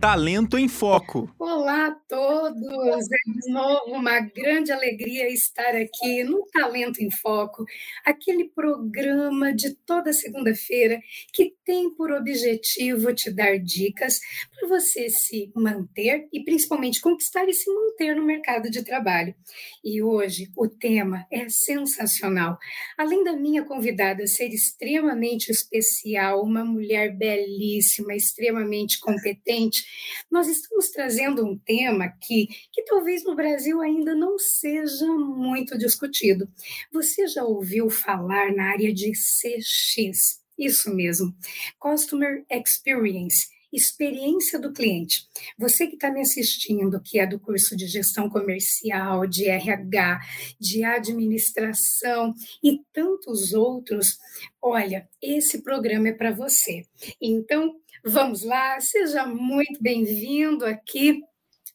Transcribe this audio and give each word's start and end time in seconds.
Talento 0.00 0.56
em 0.56 0.68
Foco. 0.68 1.28
Olá 1.40 1.88
a 1.88 1.90
todos! 2.08 3.06
É 3.10 3.32
de 3.32 3.52
novo 3.52 3.94
uma 3.94 4.20
grande 4.20 4.70
alegria 4.70 5.28
estar 5.28 5.74
aqui 5.74 6.22
no 6.22 6.46
Talento 6.52 7.02
em 7.02 7.10
Foco, 7.10 7.64
aquele 8.04 8.48
programa 8.48 9.52
de 9.52 9.74
toda 9.74 10.12
segunda-feira 10.12 11.00
que 11.32 11.52
tem 11.64 11.92
por 11.92 12.12
objetivo 12.12 13.12
te 13.12 13.28
dar 13.32 13.58
dicas 13.58 14.20
para 14.54 14.68
você 14.68 15.10
se 15.10 15.50
manter 15.52 16.28
e 16.32 16.44
principalmente 16.44 17.00
conquistar 17.00 17.48
e 17.48 17.52
se 17.52 17.68
manter 17.68 18.14
no 18.14 18.24
mercado 18.24 18.70
de 18.70 18.84
trabalho. 18.84 19.34
E 19.82 20.00
hoje 20.00 20.48
o 20.56 20.68
tema 20.68 21.26
é 21.28 21.48
sensacional. 21.48 22.56
Além 22.96 23.24
da 23.24 23.32
minha 23.32 23.64
convidada 23.64 24.28
ser 24.28 24.48
extremamente 24.48 25.50
especial, 25.50 26.42
uma 26.44 26.64
mulher 26.64 27.16
belíssima, 27.16 28.14
extremamente 28.14 29.00
competente, 29.00 29.87
nós 30.30 30.48
estamos 30.48 30.90
trazendo 30.90 31.44
um 31.44 31.58
tema 31.58 32.08
que, 32.20 32.46
que 32.72 32.82
talvez 32.84 33.24
no 33.24 33.34
Brasil 33.34 33.80
ainda 33.80 34.14
não 34.14 34.38
seja 34.38 35.06
muito 35.06 35.76
discutido. 35.78 36.48
Você 36.92 37.26
já 37.26 37.44
ouviu 37.44 37.90
falar 37.90 38.52
na 38.54 38.70
área 38.72 38.92
de 38.92 39.12
CX? 39.12 40.40
Isso 40.58 40.92
mesmo, 40.94 41.34
Customer 41.78 42.44
Experience 42.50 43.46
experiência 43.72 44.58
do 44.58 44.72
cliente. 44.72 45.26
Você 45.58 45.86
que 45.86 45.94
está 45.94 46.10
me 46.10 46.20
assistindo, 46.20 47.00
que 47.00 47.18
é 47.18 47.26
do 47.26 47.38
curso 47.38 47.76
de 47.76 47.86
gestão 47.86 48.28
comercial, 48.28 49.26
de 49.26 49.46
RH, 49.46 50.20
de 50.60 50.84
administração 50.84 52.34
e 52.62 52.80
tantos 52.92 53.52
outros, 53.52 54.18
olha, 54.60 55.08
esse 55.20 55.62
programa 55.62 56.08
é 56.08 56.12
para 56.12 56.32
você. 56.32 56.84
Então, 57.20 57.74
Vamos 58.04 58.42
lá, 58.42 58.80
seja 58.80 59.26
muito 59.26 59.82
bem-vindo 59.82 60.64
aqui. 60.64 61.20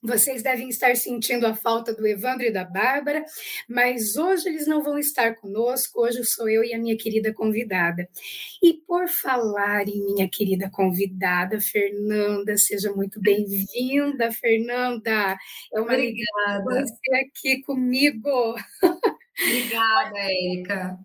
Vocês 0.03 0.43
devem 0.43 0.67
estar 0.67 0.97
sentindo 0.97 1.47
a 1.47 1.55
falta 1.55 1.93
do 1.93 2.05
Evandro 2.05 2.45
e 2.45 2.51
da 2.51 2.65
Bárbara, 2.65 3.23
mas 3.69 4.17
hoje 4.17 4.49
eles 4.49 4.67
não 4.67 4.83
vão 4.83 4.99
estar 4.99 5.35
conosco, 5.35 6.01
hoje 6.01 6.25
sou 6.25 6.49
eu 6.49 6.61
e 6.61 6.73
a 6.73 6.77
minha 6.77 6.97
querida 6.97 7.33
convidada. 7.33 8.09
E 8.61 8.73
por 8.85 9.07
falar 9.07 9.87
em 9.87 10.03
minha 10.03 10.27
querida 10.27 10.69
convidada, 10.69 11.61
Fernanda, 11.61 12.57
seja 12.57 12.91
muito 12.91 13.21
bem-vinda, 13.21 14.29
Fernanda. 14.31 15.37
É 15.73 15.79
uma 15.79 15.93
Obrigada. 15.93 16.25
alegria 16.47 16.85
você 16.85 17.15
aqui 17.15 17.61
comigo. 17.61 18.55
Obrigada, 19.39 20.17
Érica 20.17 20.99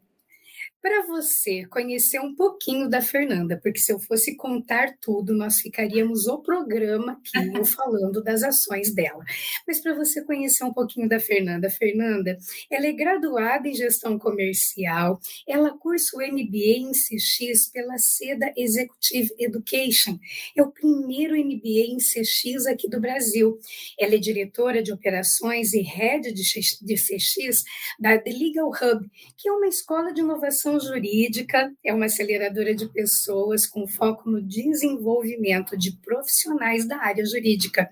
para 0.81 1.07
você 1.07 1.65
conhecer 1.67 2.21
um 2.21 2.35
pouquinho 2.35 2.89
da 2.89 3.01
Fernanda, 3.01 3.59
porque 3.63 3.81
se 3.81 3.93
eu 3.93 3.99
fosse 3.99 4.37
contar 4.37 4.97
tudo, 5.01 5.35
nós 5.35 5.57
ficaríamos 5.57 6.27
o 6.27 6.39
programa 6.39 7.13
aqui 7.13 7.65
falando 7.67 8.23
das 8.23 8.43
ações 8.43 8.95
dela. 8.95 9.25
Mas 9.67 9.81
para 9.81 9.95
você 9.95 10.23
conhecer 10.23 10.65
um 10.65 10.73
pouquinho 10.73 11.09
da 11.09 11.19
Fernanda, 11.19 11.69
Fernanda, 11.69 12.39
ela 12.71 12.87
é 12.87 12.93
graduada 12.93 13.69
em 13.69 13.75
gestão 13.75 14.19
comercial, 14.19 15.21
ela 15.47 15.77
cursa 15.77 16.17
o 16.17 16.21
MBA 16.21 16.79
em 16.79 16.93
CX 16.93 17.71
pela 17.73 17.99
Seda 17.99 18.53
Executive 18.57 19.35
Education. 19.39 20.19
É 20.57 20.63
o 20.63 20.71
primeiro 20.71 21.37
MBA 21.37 21.91
em 21.91 21.99
CX 21.99 22.67
aqui 22.67 22.89
do 22.89 23.01
Brasil. 23.01 23.59
Ela 23.99 24.15
é 24.15 24.19
diretora 24.19 24.83
de 24.83 24.93
operações 24.93 25.73
e 25.73 25.81
head 25.81 26.33
de 26.33 26.95
CX 26.95 27.65
da 27.99 28.19
The 28.19 28.31
Legal 28.31 28.69
Hub, 28.69 29.11
que 29.37 29.49
é 29.49 29.53
uma 29.53 29.67
escola 29.67 30.13
de 30.13 30.21
inovação 30.21 30.68
jurídica 30.81 31.73
é 31.85 31.95
uma 31.95 32.07
aceleradora 32.07 32.75
de 32.75 32.89
pessoas 32.89 33.65
com 33.65 33.87
foco 33.87 34.29
no 34.29 34.43
desenvolvimento 34.43 35.77
de 35.77 35.93
profissionais 36.03 36.85
da 36.85 36.99
área 36.99 37.25
jurídica. 37.25 37.89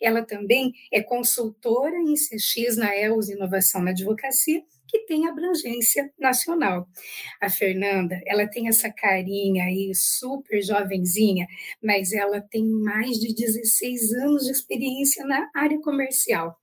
Ela 0.00 0.24
também 0.24 0.72
é 0.90 1.02
consultora 1.02 1.96
em 1.96 2.14
CX 2.14 2.78
na 2.78 2.96
ELS 2.96 3.28
Inovação 3.28 3.82
na 3.82 3.90
Advocacia 3.90 4.62
que 4.88 5.00
tem 5.00 5.26
abrangência 5.26 6.10
nacional. 6.18 6.88
A 7.40 7.50
Fernanda, 7.50 8.20
ela 8.24 8.46
tem 8.46 8.68
essa 8.68 8.90
carinha 8.90 9.64
aí 9.64 9.92
super 9.94 10.62
jovenzinha, 10.62 11.46
mas 11.82 12.12
ela 12.12 12.40
tem 12.40 12.64
mais 12.64 13.18
de 13.18 13.34
16 13.34 14.12
anos 14.14 14.44
de 14.44 14.52
experiência 14.52 15.26
na 15.26 15.50
área 15.54 15.78
comercial 15.80 16.56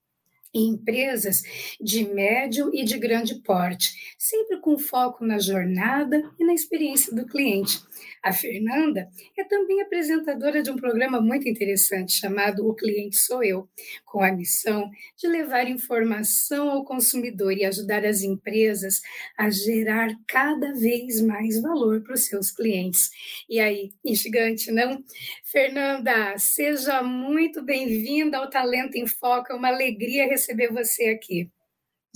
em 0.54 0.68
empresas 0.68 1.42
de 1.80 2.04
médio 2.04 2.70
e 2.72 2.84
de 2.84 2.96
grande 2.96 3.34
porte, 3.42 4.14
sempre 4.16 4.58
com 4.60 4.78
foco 4.78 5.26
na 5.26 5.38
jornada 5.38 6.22
e 6.38 6.44
na 6.44 6.54
experiência 6.54 7.14
do 7.14 7.26
cliente. 7.26 7.82
A 8.22 8.32
Fernanda 8.32 9.08
é 9.36 9.44
também 9.44 9.82
apresentadora 9.82 10.62
de 10.62 10.70
um 10.70 10.76
programa 10.76 11.20
muito 11.20 11.48
interessante 11.48 12.12
chamado 12.12 12.66
O 12.66 12.74
Cliente 12.74 13.18
Sou 13.18 13.44
Eu, 13.44 13.68
com 14.04 14.22
a 14.22 14.32
missão 14.32 14.90
de 15.16 15.26
levar 15.26 15.68
informação 15.68 16.70
ao 16.70 16.84
consumidor 16.84 17.52
e 17.52 17.64
ajudar 17.64 18.04
as 18.04 18.22
empresas 18.22 19.02
a 19.36 19.50
gerar 19.50 20.08
cada 20.26 20.72
vez 20.72 21.20
mais 21.20 21.60
valor 21.60 22.02
para 22.02 22.14
os 22.14 22.26
seus 22.26 22.50
clientes. 22.50 23.10
E 23.48 23.60
aí, 23.60 23.90
gigante, 24.06 24.72
não? 24.72 25.02
Fernanda, 25.44 26.38
seja 26.38 27.02
muito 27.02 27.62
bem-vinda 27.62 28.38
ao 28.38 28.48
Talento 28.48 28.96
em 28.96 29.06
Foco, 29.06 29.52
é 29.52 29.54
uma 29.54 29.68
alegria 29.68 30.26
receber 30.26 30.43
você 30.68 31.08
aqui. 31.08 31.50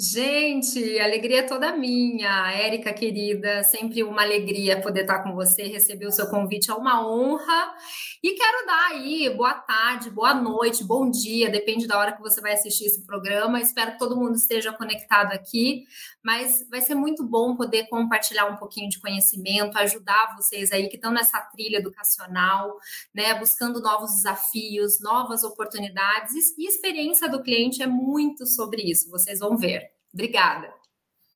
Gente, 0.00 1.00
alegria 1.00 1.40
é 1.40 1.42
toda 1.42 1.76
minha, 1.76 2.52
Érica 2.52 2.92
querida, 2.92 3.64
sempre 3.64 4.04
uma 4.04 4.22
alegria 4.22 4.80
poder 4.80 5.00
estar 5.00 5.24
com 5.24 5.34
você, 5.34 5.64
receber 5.64 6.06
o 6.06 6.12
seu 6.12 6.28
convite, 6.30 6.70
é 6.70 6.74
uma 6.74 7.04
honra. 7.04 7.74
E 8.22 8.34
quero 8.34 8.64
dar 8.64 8.90
aí 8.92 9.28
boa 9.30 9.54
tarde, 9.54 10.08
boa 10.08 10.32
noite, 10.32 10.84
bom 10.84 11.10
dia, 11.10 11.50
depende 11.50 11.88
da 11.88 11.98
hora 11.98 12.12
que 12.12 12.22
você 12.22 12.40
vai 12.40 12.52
assistir 12.52 12.84
esse 12.84 13.04
programa. 13.04 13.60
Espero 13.60 13.90
que 13.90 13.98
todo 13.98 14.16
mundo 14.16 14.36
esteja 14.36 14.72
conectado 14.72 15.32
aqui, 15.32 15.84
mas 16.22 16.64
vai 16.70 16.80
ser 16.80 16.94
muito 16.94 17.24
bom 17.24 17.56
poder 17.56 17.88
compartilhar 17.88 18.46
um 18.46 18.56
pouquinho 18.56 18.88
de 18.88 19.00
conhecimento, 19.00 19.76
ajudar 19.78 20.36
vocês 20.36 20.70
aí 20.70 20.88
que 20.88 20.94
estão 20.94 21.10
nessa 21.10 21.40
trilha 21.40 21.78
educacional, 21.78 22.76
né, 23.12 23.34
buscando 23.34 23.80
novos 23.80 24.12
desafios, 24.14 25.00
novas 25.00 25.42
oportunidades 25.42 26.56
e 26.56 26.68
experiência 26.68 27.28
do 27.28 27.42
cliente 27.42 27.82
é 27.82 27.86
muito 27.88 28.46
sobre 28.46 28.82
isso, 28.82 29.10
vocês 29.10 29.40
vão 29.40 29.56
ver. 29.56 29.87
Obrigada. 30.18 30.74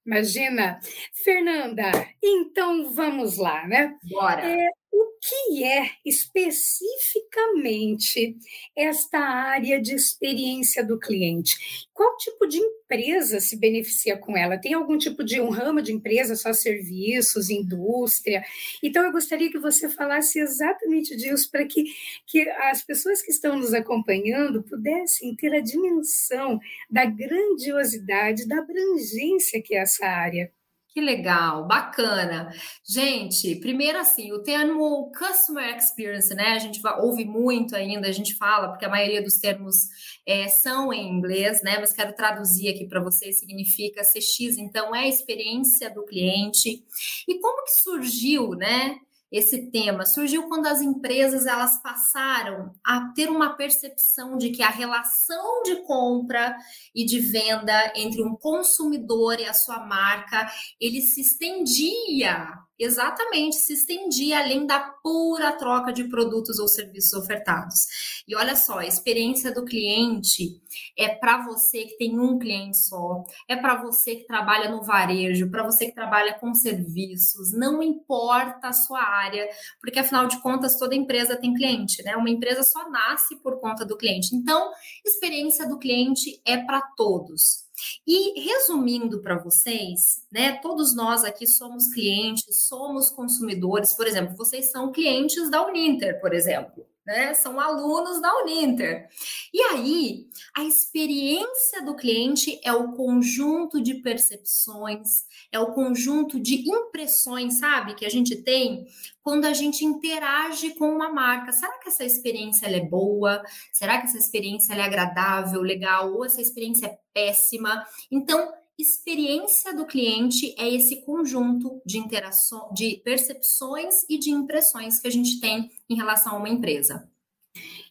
Imagina. 0.04 0.80
Fernanda, 1.14 1.92
então 2.20 2.92
vamos 2.92 3.38
lá, 3.38 3.64
né? 3.68 3.96
Bora. 4.10 4.42
É, 4.44 4.68
o 4.92 5.12
que 5.18 5.64
é 5.64 5.90
especificamente 6.04 8.36
esta 8.76 9.18
área 9.18 9.80
de 9.80 9.94
experiência 9.94 10.84
do 10.84 10.98
cliente? 10.98 11.86
Qual 11.94 12.14
tipo 12.18 12.46
de 12.46 12.58
empresa 12.58 13.40
se 13.40 13.56
beneficia 13.56 14.18
com 14.18 14.36
ela? 14.36 14.58
Tem 14.58 14.74
algum 14.74 14.98
tipo 14.98 15.24
de 15.24 15.40
um 15.40 15.48
ramo 15.48 15.80
de 15.80 15.92
empresa, 15.92 16.36
só 16.36 16.52
serviços, 16.52 17.48
indústria? 17.48 18.44
Então, 18.82 19.02
eu 19.04 19.12
gostaria 19.12 19.50
que 19.50 19.58
você 19.58 19.88
falasse 19.88 20.38
exatamente 20.38 21.16
disso 21.16 21.50
para 21.50 21.64
que, 21.64 21.84
que 22.26 22.46
as 22.50 22.84
pessoas 22.84 23.22
que 23.22 23.30
estão 23.30 23.56
nos 23.56 23.72
acompanhando 23.72 24.62
pudessem 24.62 25.34
ter 25.36 25.54
a 25.54 25.60
dimensão 25.60 26.60
da 26.90 27.06
grandiosidade, 27.06 28.46
da 28.46 28.58
abrangência 28.58 29.62
que 29.62 29.74
é 29.74 29.78
essa 29.78 30.06
área. 30.06 30.52
Que 30.92 31.00
legal, 31.00 31.66
bacana. 31.66 32.52
Gente, 32.86 33.56
primeiro 33.56 33.98
assim, 33.98 34.30
o 34.30 34.42
termo 34.42 35.10
customer 35.18 35.74
experience, 35.74 36.34
né? 36.34 36.48
A 36.48 36.58
gente 36.58 36.82
ouve 36.98 37.24
muito 37.24 37.74
ainda, 37.74 38.08
a 38.08 38.12
gente 38.12 38.34
fala, 38.34 38.68
porque 38.68 38.84
a 38.84 38.90
maioria 38.90 39.22
dos 39.22 39.38
termos 39.38 39.88
é, 40.26 40.48
são 40.48 40.92
em 40.92 41.08
inglês, 41.08 41.62
né? 41.62 41.78
Mas 41.78 41.94
quero 41.94 42.14
traduzir 42.14 42.68
aqui 42.68 42.86
para 42.86 43.02
vocês, 43.02 43.38
significa 43.38 44.02
CX, 44.02 44.58
então 44.58 44.94
é 44.94 45.04
a 45.04 45.08
experiência 45.08 45.88
do 45.88 46.04
cliente. 46.04 46.84
E 47.26 47.40
como 47.40 47.64
que 47.64 47.74
surgiu, 47.74 48.50
né? 48.50 48.98
Esse 49.32 49.70
tema. 49.70 50.04
Surgiu 50.04 50.46
quando 50.48 50.66
as 50.66 50.82
empresas 50.82 51.46
elas 51.46 51.80
passaram 51.82 52.74
a 52.84 53.12
ter 53.14 53.30
uma 53.30 53.56
percepção 53.56 54.36
de 54.36 54.50
que 54.50 54.62
a 54.62 54.68
relação 54.68 55.62
de 55.62 55.76
compra 55.84 56.54
e 56.94 57.06
de 57.06 57.18
venda 57.18 57.92
entre 57.96 58.22
um 58.22 58.36
consumidor 58.36 59.40
e 59.40 59.46
a 59.46 59.54
sua 59.54 59.80
marca 59.86 60.52
ele 60.78 61.00
se 61.00 61.22
estendia 61.22 62.46
exatamente 62.78 63.56
se 63.56 63.74
estendia 63.74 64.40
além 64.40 64.66
da 64.66 64.80
pura 65.02 65.52
troca 65.52 65.92
de 65.92 66.04
produtos 66.04 66.58
ou 66.58 66.68
serviços 66.68 67.12
ofertados. 67.12 68.22
E 68.26 68.34
olha 68.36 68.56
só, 68.56 68.78
a 68.78 68.86
experiência 68.86 69.52
do 69.52 69.64
cliente 69.64 70.60
é 70.96 71.08
para 71.08 71.44
você 71.44 71.84
que 71.84 71.96
tem 71.96 72.18
um 72.18 72.38
cliente 72.38 72.78
só, 72.78 73.24
é 73.48 73.56
para 73.56 73.82
você 73.82 74.16
que 74.16 74.26
trabalha 74.26 74.70
no 74.70 74.82
varejo, 74.82 75.50
para 75.50 75.62
você 75.62 75.86
que 75.86 75.94
trabalha 75.94 76.34
com 76.38 76.54
serviços, 76.54 77.52
não 77.52 77.82
importa 77.82 78.68
a 78.68 78.72
sua 78.72 79.02
área, 79.02 79.48
porque 79.80 79.98
afinal 79.98 80.26
de 80.26 80.40
contas 80.40 80.78
toda 80.78 80.94
empresa 80.94 81.36
tem 81.36 81.54
cliente, 81.54 82.02
né? 82.02 82.16
Uma 82.16 82.30
empresa 82.30 82.62
só 82.62 82.88
nasce 82.90 83.36
por 83.42 83.60
conta 83.60 83.84
do 83.84 83.96
cliente. 83.96 84.34
Então, 84.34 84.70
experiência 85.04 85.68
do 85.68 85.78
cliente 85.78 86.40
é 86.46 86.58
para 86.58 86.80
todos. 86.96 87.61
E 88.06 88.40
resumindo 88.40 89.20
para 89.20 89.38
vocês, 89.38 90.24
né, 90.30 90.52
todos 90.62 90.94
nós 90.94 91.24
aqui 91.24 91.46
somos 91.46 91.88
clientes, 91.88 92.44
somos 92.68 93.10
consumidores, 93.10 93.92
por 93.94 94.06
exemplo, 94.06 94.36
vocês 94.36 94.70
são 94.70 94.92
clientes 94.92 95.50
da 95.50 95.66
Uninter, 95.66 96.20
por 96.20 96.32
exemplo. 96.34 96.86
né? 97.04 97.34
São 97.34 97.58
alunos 97.58 98.20
da 98.22 98.32
Uninter. 98.42 99.08
E 99.52 99.60
aí, 99.60 100.28
a 100.54 100.62
experiência 100.64 101.82
do 101.84 101.96
cliente 101.96 102.60
é 102.62 102.72
o 102.72 102.92
conjunto 102.92 103.82
de 103.82 103.94
percepções, 103.94 105.24
é 105.50 105.58
o 105.58 105.72
conjunto 105.72 106.38
de 106.40 106.68
impressões, 106.68 107.58
sabe, 107.58 107.94
que 107.94 108.06
a 108.06 108.08
gente 108.08 108.36
tem 108.36 108.86
quando 109.22 109.44
a 109.46 109.52
gente 109.52 109.84
interage 109.84 110.74
com 110.74 110.88
uma 110.90 111.12
marca. 111.12 111.52
Será 111.52 111.78
que 111.78 111.88
essa 111.88 112.04
experiência 112.04 112.66
é 112.66 112.80
boa? 112.80 113.42
Será 113.72 113.98
que 114.00 114.06
essa 114.06 114.18
experiência 114.18 114.72
é 114.74 114.80
agradável, 114.80 115.60
legal? 115.60 116.12
Ou 116.14 116.24
essa 116.24 116.40
experiência 116.40 116.86
é 116.86 116.98
péssima? 117.12 117.86
Então, 118.10 118.52
experiência 118.78 119.74
do 119.74 119.86
cliente 119.86 120.54
é 120.58 120.68
esse 120.68 121.02
conjunto 121.02 121.80
de 121.84 121.98
interações, 121.98 122.74
de 122.74 123.00
percepções 123.04 123.94
e 124.08 124.18
de 124.18 124.30
impressões 124.30 125.00
que 125.00 125.08
a 125.08 125.10
gente 125.10 125.40
tem 125.40 125.70
em 125.88 125.94
relação 125.94 126.34
a 126.34 126.38
uma 126.38 126.48
empresa. 126.48 127.08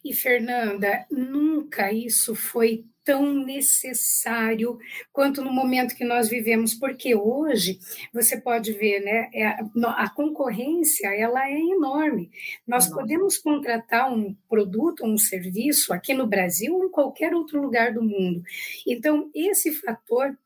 E 0.03 0.13
Fernanda, 0.13 1.05
nunca 1.11 1.91
isso 1.91 2.33
foi 2.33 2.85
tão 3.03 3.33
necessário 3.33 4.77
quanto 5.11 5.41
no 5.41 5.51
momento 5.51 5.95
que 5.95 6.05
nós 6.05 6.29
vivemos, 6.29 6.73
porque 6.73 7.15
hoje 7.15 7.79
você 8.13 8.39
pode 8.39 8.73
ver, 8.73 8.99
né, 9.01 9.29
é, 9.33 9.47
a 9.87 10.09
concorrência 10.09 11.07
ela 11.15 11.47
é 11.49 11.59
enorme. 11.59 12.29
Nós 12.67 12.87
enorme. 12.87 13.01
podemos 13.01 13.37
contratar 13.37 14.11
um 14.11 14.35
produto, 14.49 15.05
um 15.05 15.17
serviço 15.17 15.93
aqui 15.93 16.13
no 16.13 16.27
Brasil 16.27 16.75
ou 16.75 16.85
em 16.85 16.91
qualquer 16.91 17.33
outro 17.33 17.61
lugar 17.61 17.93
do 17.93 18.03
mundo. 18.03 18.41
Então 18.87 19.29
esse 19.33 19.71
fator 19.71 20.37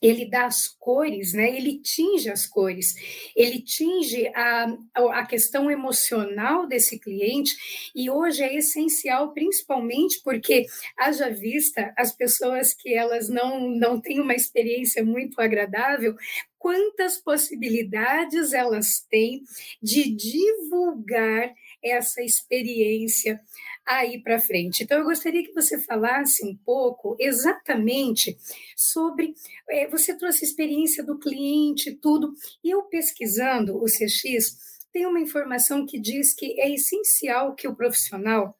ele 0.00 0.28
dá 0.28 0.46
as 0.46 0.68
cores, 0.68 1.32
né? 1.32 1.56
ele 1.56 1.78
tinge 1.78 2.30
as 2.30 2.46
cores, 2.46 2.94
ele 3.34 3.60
tinge 3.60 4.26
a, 4.28 4.76
a 4.94 5.26
questão 5.26 5.70
emocional 5.70 6.66
desse 6.66 6.98
cliente, 6.98 7.54
e 7.94 8.10
hoje 8.10 8.42
é 8.42 8.54
essencial, 8.54 9.32
principalmente 9.32 10.20
porque, 10.22 10.66
haja 10.96 11.30
vista, 11.30 11.92
as 11.96 12.12
pessoas 12.12 12.74
que 12.74 12.94
elas 12.94 13.28
não, 13.28 13.70
não 13.70 14.00
têm 14.00 14.20
uma 14.20 14.34
experiência 14.34 15.04
muito 15.04 15.40
agradável, 15.40 16.14
quantas 16.58 17.18
possibilidades 17.18 18.52
elas 18.52 19.06
têm 19.08 19.42
de 19.82 20.10
divulgar 20.10 21.54
essa 21.82 22.22
experiência 22.22 23.40
aí 23.86 24.20
para 24.20 24.40
frente. 24.40 24.82
Então, 24.82 24.98
eu 24.98 25.04
gostaria 25.04 25.44
que 25.44 25.54
você 25.54 25.80
falasse 25.80 26.44
um 26.44 26.56
pouco 26.56 27.16
exatamente 27.20 28.36
sobre. 28.76 29.34
É, 29.70 29.86
você 29.88 30.16
trouxe 30.16 30.44
a 30.44 30.48
experiência 30.48 31.04
do 31.04 31.18
cliente, 31.18 31.92
tudo, 31.92 32.32
e 32.64 32.70
eu 32.70 32.82
pesquisando 32.82 33.76
o 33.76 33.84
CX, 33.84 34.56
tem 34.92 35.06
uma 35.06 35.20
informação 35.20 35.86
que 35.86 36.00
diz 36.00 36.34
que 36.34 36.60
é 36.60 36.72
essencial 36.72 37.54
que 37.54 37.68
o 37.68 37.76
profissional 37.76 38.56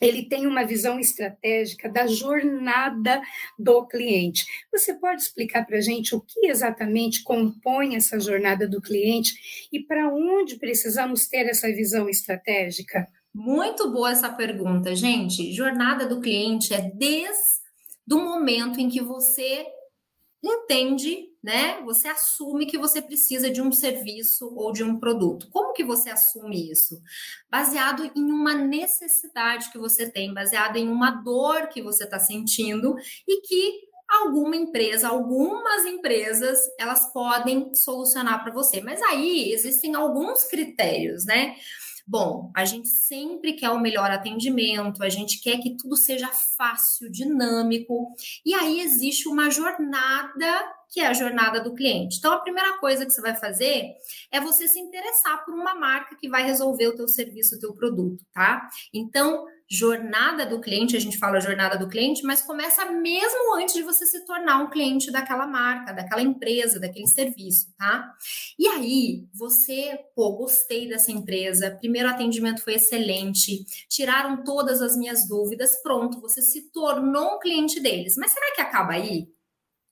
ele 0.00 0.28
tem 0.28 0.46
uma 0.46 0.64
visão 0.64 0.98
estratégica 0.98 1.88
da 1.88 2.06
jornada 2.06 3.20
do 3.58 3.86
cliente. 3.86 4.44
Você 4.70 4.94
pode 4.94 5.22
explicar 5.22 5.66
para 5.66 5.78
a 5.78 5.80
gente 5.80 6.14
o 6.14 6.20
que 6.20 6.46
exatamente 6.46 7.22
compõe 7.22 7.96
essa 7.96 8.20
jornada 8.20 8.68
do 8.68 8.80
cliente 8.80 9.68
e 9.72 9.80
para 9.80 10.08
onde 10.08 10.56
precisamos 10.56 11.26
ter 11.26 11.46
essa 11.48 11.68
visão 11.68 12.08
estratégica? 12.08 13.08
Muito 13.34 13.90
boa 13.90 14.10
essa 14.10 14.30
pergunta, 14.30 14.94
gente. 14.94 15.52
Jornada 15.52 16.06
do 16.06 16.20
cliente 16.20 16.74
é 16.74 16.90
desde 16.94 17.60
o 18.10 18.18
momento 18.18 18.80
em 18.80 18.88
que 18.88 19.00
você 19.00 19.66
entende, 20.42 21.28
né? 21.42 21.80
Você 21.82 22.08
assume 22.08 22.66
que 22.66 22.78
você 22.78 23.02
precisa 23.02 23.50
de 23.50 23.60
um 23.60 23.72
serviço 23.72 24.52
ou 24.54 24.72
de 24.72 24.82
um 24.82 24.98
produto. 24.98 25.48
Como 25.50 25.72
que 25.72 25.84
você 25.84 26.10
assume 26.10 26.70
isso? 26.70 27.00
Baseado 27.50 28.10
em 28.16 28.30
uma 28.30 28.54
necessidade 28.54 29.70
que 29.70 29.78
você 29.78 30.10
tem, 30.10 30.32
baseado 30.32 30.76
em 30.76 30.88
uma 30.88 31.10
dor 31.10 31.68
que 31.68 31.82
você 31.82 32.04
está 32.04 32.18
sentindo 32.18 32.94
e 33.26 33.40
que 33.42 33.88
alguma 34.08 34.56
empresa, 34.56 35.08
algumas 35.08 35.84
empresas, 35.84 36.58
elas 36.78 37.12
podem 37.12 37.74
solucionar 37.74 38.42
para 38.42 38.52
você. 38.52 38.80
Mas 38.80 39.02
aí 39.02 39.52
existem 39.52 39.94
alguns 39.94 40.44
critérios, 40.44 41.26
né? 41.26 41.56
Bom, 42.10 42.50
a 42.56 42.64
gente 42.64 42.88
sempre 42.88 43.52
quer 43.52 43.68
o 43.68 43.78
melhor 43.78 44.10
atendimento, 44.10 45.04
a 45.04 45.10
gente 45.10 45.42
quer 45.42 45.58
que 45.58 45.76
tudo 45.76 45.94
seja 45.94 46.28
fácil, 46.56 47.12
dinâmico, 47.12 48.08
e 48.46 48.54
aí 48.54 48.80
existe 48.80 49.28
uma 49.28 49.50
jornada 49.50 50.72
que 50.88 51.00
é 51.00 51.06
a 51.06 51.12
jornada 51.12 51.60
do 51.60 51.74
cliente. 51.74 52.16
Então, 52.16 52.32
a 52.32 52.40
primeira 52.40 52.78
coisa 52.78 53.04
que 53.04 53.12
você 53.12 53.20
vai 53.20 53.36
fazer 53.36 53.92
é 54.32 54.40
você 54.40 54.66
se 54.66 54.80
interessar 54.80 55.44
por 55.44 55.52
uma 55.52 55.74
marca 55.74 56.16
que 56.16 56.30
vai 56.30 56.42
resolver 56.44 56.86
o 56.86 56.96
teu 56.96 57.06
serviço, 57.06 57.56
o 57.56 57.60
teu 57.60 57.74
produto, 57.74 58.24
tá? 58.32 58.66
Então, 58.90 59.44
jornada 59.70 60.46
do 60.46 60.60
cliente, 60.60 60.96
a 60.96 61.00
gente 61.00 61.18
fala 61.18 61.40
jornada 61.40 61.76
do 61.76 61.88
cliente, 61.88 62.22
mas 62.24 62.40
começa 62.40 62.86
mesmo 62.90 63.54
antes 63.56 63.74
de 63.74 63.82
você 63.82 64.06
se 64.06 64.24
tornar 64.24 64.62
um 64.62 64.70
cliente 64.70 65.10
daquela 65.10 65.46
marca, 65.46 65.92
daquela 65.92 66.22
empresa, 66.22 66.80
daquele 66.80 67.06
serviço, 67.06 67.68
tá? 67.76 68.14
E 68.58 68.66
aí, 68.66 69.26
você, 69.34 69.98
pô, 70.14 70.36
gostei 70.36 70.88
dessa 70.88 71.12
empresa, 71.12 71.76
primeiro 71.78 72.08
atendimento 72.08 72.62
foi 72.62 72.74
excelente, 72.74 73.64
tiraram 73.88 74.42
todas 74.42 74.80
as 74.80 74.96
minhas 74.96 75.28
dúvidas, 75.28 75.82
pronto, 75.82 76.20
você 76.20 76.40
se 76.40 76.70
tornou 76.72 77.36
um 77.36 77.38
cliente 77.38 77.80
deles. 77.80 78.14
Mas 78.16 78.32
será 78.32 78.54
que 78.54 78.60
acaba 78.62 78.92
aí? 78.92 79.28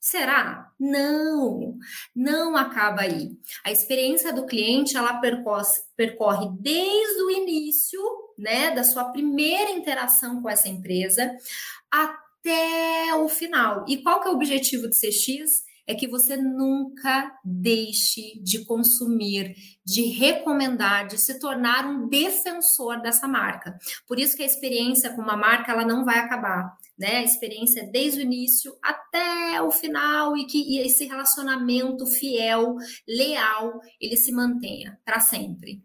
Será? 0.09 0.71
Não, 0.79 1.77
não 2.15 2.57
acaba 2.57 3.01
aí. 3.01 3.37
A 3.65 3.73
experiência 3.73 4.33
do 4.33 4.47
cliente 4.47 4.97
ela 4.97 5.15
percorre, 5.15 5.67
percorre 5.97 6.49
desde 6.61 7.23
o 7.23 7.31
início, 7.33 8.01
né, 8.39 8.71
da 8.71 8.85
sua 8.85 9.07
primeira 9.07 9.73
interação 9.73 10.41
com 10.41 10.49
essa 10.49 10.69
empresa 10.69 11.37
até 11.91 13.17
o 13.17 13.29
final. 13.29 13.85
E 13.89 14.01
qual 14.01 14.21
que 14.21 14.29
é 14.29 14.31
o 14.31 14.35
objetivo 14.35 14.87
do 14.87 14.95
CX? 14.95 15.67
é 15.89 15.95
que 15.95 16.09
você 16.09 16.37
nunca 16.37 17.33
deixe 17.45 18.41
de 18.43 18.65
consumir, 18.65 19.55
de 19.85 20.03
recomendar, 20.03 21.07
de 21.07 21.17
se 21.17 21.39
tornar 21.39 21.87
um 21.87 22.09
defensor 22.09 23.01
dessa 23.01 23.29
marca. 23.29 23.79
Por 24.05 24.19
isso 24.19 24.37
que 24.37 24.43
a 24.43 24.47
experiência 24.47 25.11
com 25.15 25.23
uma 25.23 25.37
marca 25.37 25.71
ela 25.71 25.85
não 25.85 26.05
vai 26.05 26.19
acabar, 26.19 26.77
né? 26.99 27.19
A 27.19 27.23
experiência 27.23 27.89
desde 27.91 28.21
o 28.21 28.23
início 28.23 28.77
até 28.83 29.61
o 29.63 29.71
final 29.71 30.37
e 30.37 30.47
que 30.47 30.59
e 30.59 30.81
esse 30.81 31.05
relacionamento 31.05 32.07
fiel, 32.07 32.77
leal, 33.07 33.81
ele 34.01 34.17
se 34.17 34.33
mantenha 34.33 34.99
para 35.05 35.21
sempre. 35.21 35.83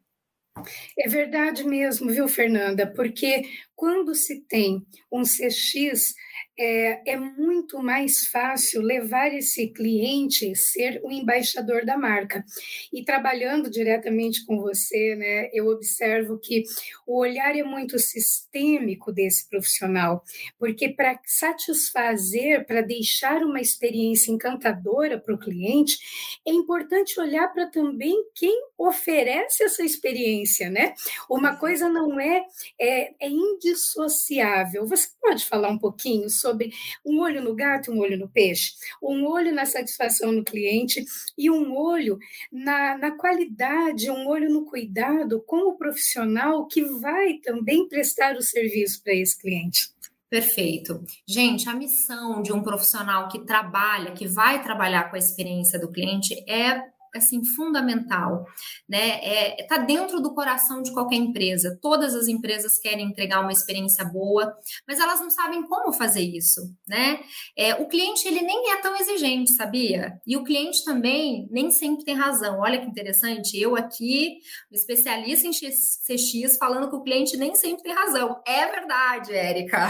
É 0.98 1.08
verdade 1.08 1.64
mesmo, 1.64 2.10
viu, 2.10 2.28
Fernanda? 2.28 2.86
Porque 2.86 3.44
quando 3.82 4.14
se 4.14 4.42
tem 4.42 4.86
um 5.12 5.24
CX 5.24 6.14
é, 6.62 7.14
é 7.14 7.18
muito 7.18 7.82
mais 7.82 8.28
fácil 8.28 8.84
levar 8.84 9.34
esse 9.34 9.70
cliente 9.70 10.56
ser 10.56 11.02
o 11.04 11.12
embaixador 11.12 11.84
da 11.84 11.98
marca. 11.98 12.46
E 12.94 13.04
trabalhando 13.04 13.72
diretamente 13.72 14.46
com 14.46 14.60
você, 14.62 15.16
né, 15.16 15.50
eu 15.52 15.66
observo 15.68 16.38
que 16.38 16.64
o 17.08 17.18
olhar 17.18 17.58
é 17.58 17.64
muito 17.64 17.98
sistêmico 17.98 19.12
desse 19.12 19.50
profissional, 19.50 20.24
porque 20.60 20.90
para 20.90 21.20
satisfazer, 21.26 22.66
para 22.68 22.82
deixar 22.82 23.42
uma 23.42 23.60
experiência 23.60 24.32
encantadora 24.32 25.20
para 25.20 25.34
o 25.34 25.40
cliente, 25.40 25.98
é 26.46 26.52
importante 26.52 27.20
olhar 27.20 27.48
para 27.48 27.66
também 27.66 28.24
quem 28.36 28.62
oferece 28.78 29.64
essa 29.64 29.84
experiência, 29.84 30.70
né? 30.70 30.94
Uma 31.28 31.56
coisa 31.56 31.90
não 31.90 32.20
é, 32.20 32.46
é, 32.80 33.14
é 33.20 33.30
indissociável. 33.72 34.86
Você 34.86 35.10
pode 35.20 35.46
falar 35.46 35.70
um 35.70 35.78
pouquinho 35.78 36.30
sobre 36.30 36.72
um 37.06 37.20
olho 37.20 37.42
no 37.42 37.56
gato 37.56 37.90
e 37.92 37.94
um 37.94 38.00
olho 38.00 38.18
no 38.18 38.30
peixe, 38.30 38.74
um 39.02 39.26
olho 39.26 39.54
na 39.54 39.66
satisfação 39.66 40.32
no 40.32 40.44
cliente 40.44 41.06
e 41.38 41.50
um 41.50 41.76
olho 41.76 42.18
na, 42.52 42.98
na 42.98 43.12
qualidade, 43.12 44.10
um 44.10 44.28
olho 44.28 44.50
no 44.50 44.66
cuidado 44.66 45.42
com 45.46 45.70
o 45.70 45.76
profissional 45.76 46.68
que 46.68 46.84
vai 46.84 47.36
também 47.36 47.88
prestar 47.88 48.36
o 48.36 48.42
serviço 48.42 49.02
para 49.04 49.14
esse 49.14 49.40
cliente. 49.40 49.90
Perfeito. 50.30 51.04
Gente, 51.28 51.68
a 51.68 51.74
missão 51.74 52.42
de 52.42 52.54
um 52.54 52.64
profissional 52.64 53.28
que 53.28 53.40
trabalha, 53.40 54.12
que 54.12 54.26
vai 54.26 54.64
trabalhar 54.64 55.10
com 55.10 55.18
a 55.18 55.20
experiência 55.20 55.78
do 55.78 55.92
cliente 55.92 56.34
é 56.50 56.90
assim 57.16 57.44
fundamental, 57.44 58.46
né? 58.88 59.20
É, 59.24 59.64
tá 59.64 59.78
dentro 59.78 60.22
do 60.22 60.34
coração 60.34 60.82
de 60.82 60.92
qualquer 60.94 61.16
empresa. 61.16 61.78
Todas 61.82 62.16
as 62.16 62.28
empresas 62.28 62.78
querem 62.80 63.08
entregar 63.08 63.42
uma 63.42 63.52
experiência 63.52 64.06
boa, 64.06 64.54
mas 64.88 65.00
elas 65.00 65.20
não 65.20 65.30
sabem 65.30 65.64
como 65.64 65.94
fazer 65.94 66.22
isso, 66.22 66.62
né? 66.88 67.20
É, 67.58 67.76
o 67.76 67.88
cliente 67.88 68.28
ele 68.28 68.42
nem 68.42 68.72
é 68.72 68.78
tão 68.78 68.96
exigente, 68.96 69.52
sabia? 69.54 70.20
E 70.26 70.38
o 70.38 70.44
cliente 70.44 70.84
também 70.84 71.48
nem 71.52 71.72
sempre 71.72 72.06
tem 72.06 72.16
razão. 72.16 72.60
Olha 72.60 72.80
que 72.80 72.88
interessante, 72.88 73.60
eu 73.60 73.76
aqui, 73.76 74.38
especialista 74.72 75.48
em 75.48 75.52
CX, 75.52 76.58
falando 76.58 76.90
que 76.90 76.96
o 76.96 77.04
cliente 77.04 77.38
nem 77.38 77.56
sempre 77.56 77.84
tem 77.84 77.94
razão. 77.94 78.42
É 78.46 78.68
verdade, 78.68 79.34
Érica. 79.34 79.88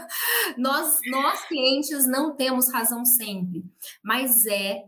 nós, 0.56 0.98
nós 1.10 1.46
clientes 1.46 2.06
não 2.06 2.36
temos 2.36 2.72
razão 2.72 3.04
sempre, 3.04 3.64
mas 4.02 4.46
é 4.46 4.84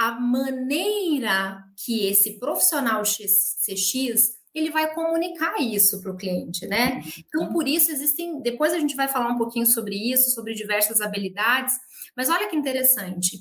a 0.00 0.12
maneira 0.18 1.62
que 1.76 2.06
esse 2.06 2.38
profissional 2.38 3.02
CX 3.02 4.40
ele 4.54 4.70
vai 4.70 4.94
comunicar 4.94 5.60
isso 5.60 6.00
para 6.00 6.10
o 6.10 6.16
cliente, 6.16 6.66
né? 6.66 7.02
Então, 7.18 7.52
por 7.52 7.68
isso 7.68 7.92
existem. 7.92 8.40
Depois 8.40 8.72
a 8.72 8.78
gente 8.78 8.96
vai 8.96 9.08
falar 9.08 9.28
um 9.28 9.36
pouquinho 9.36 9.66
sobre 9.66 9.94
isso, 9.94 10.30
sobre 10.30 10.54
diversas 10.54 11.02
habilidades, 11.02 11.74
mas 12.16 12.30
olha 12.30 12.48
que 12.48 12.56
interessante. 12.56 13.36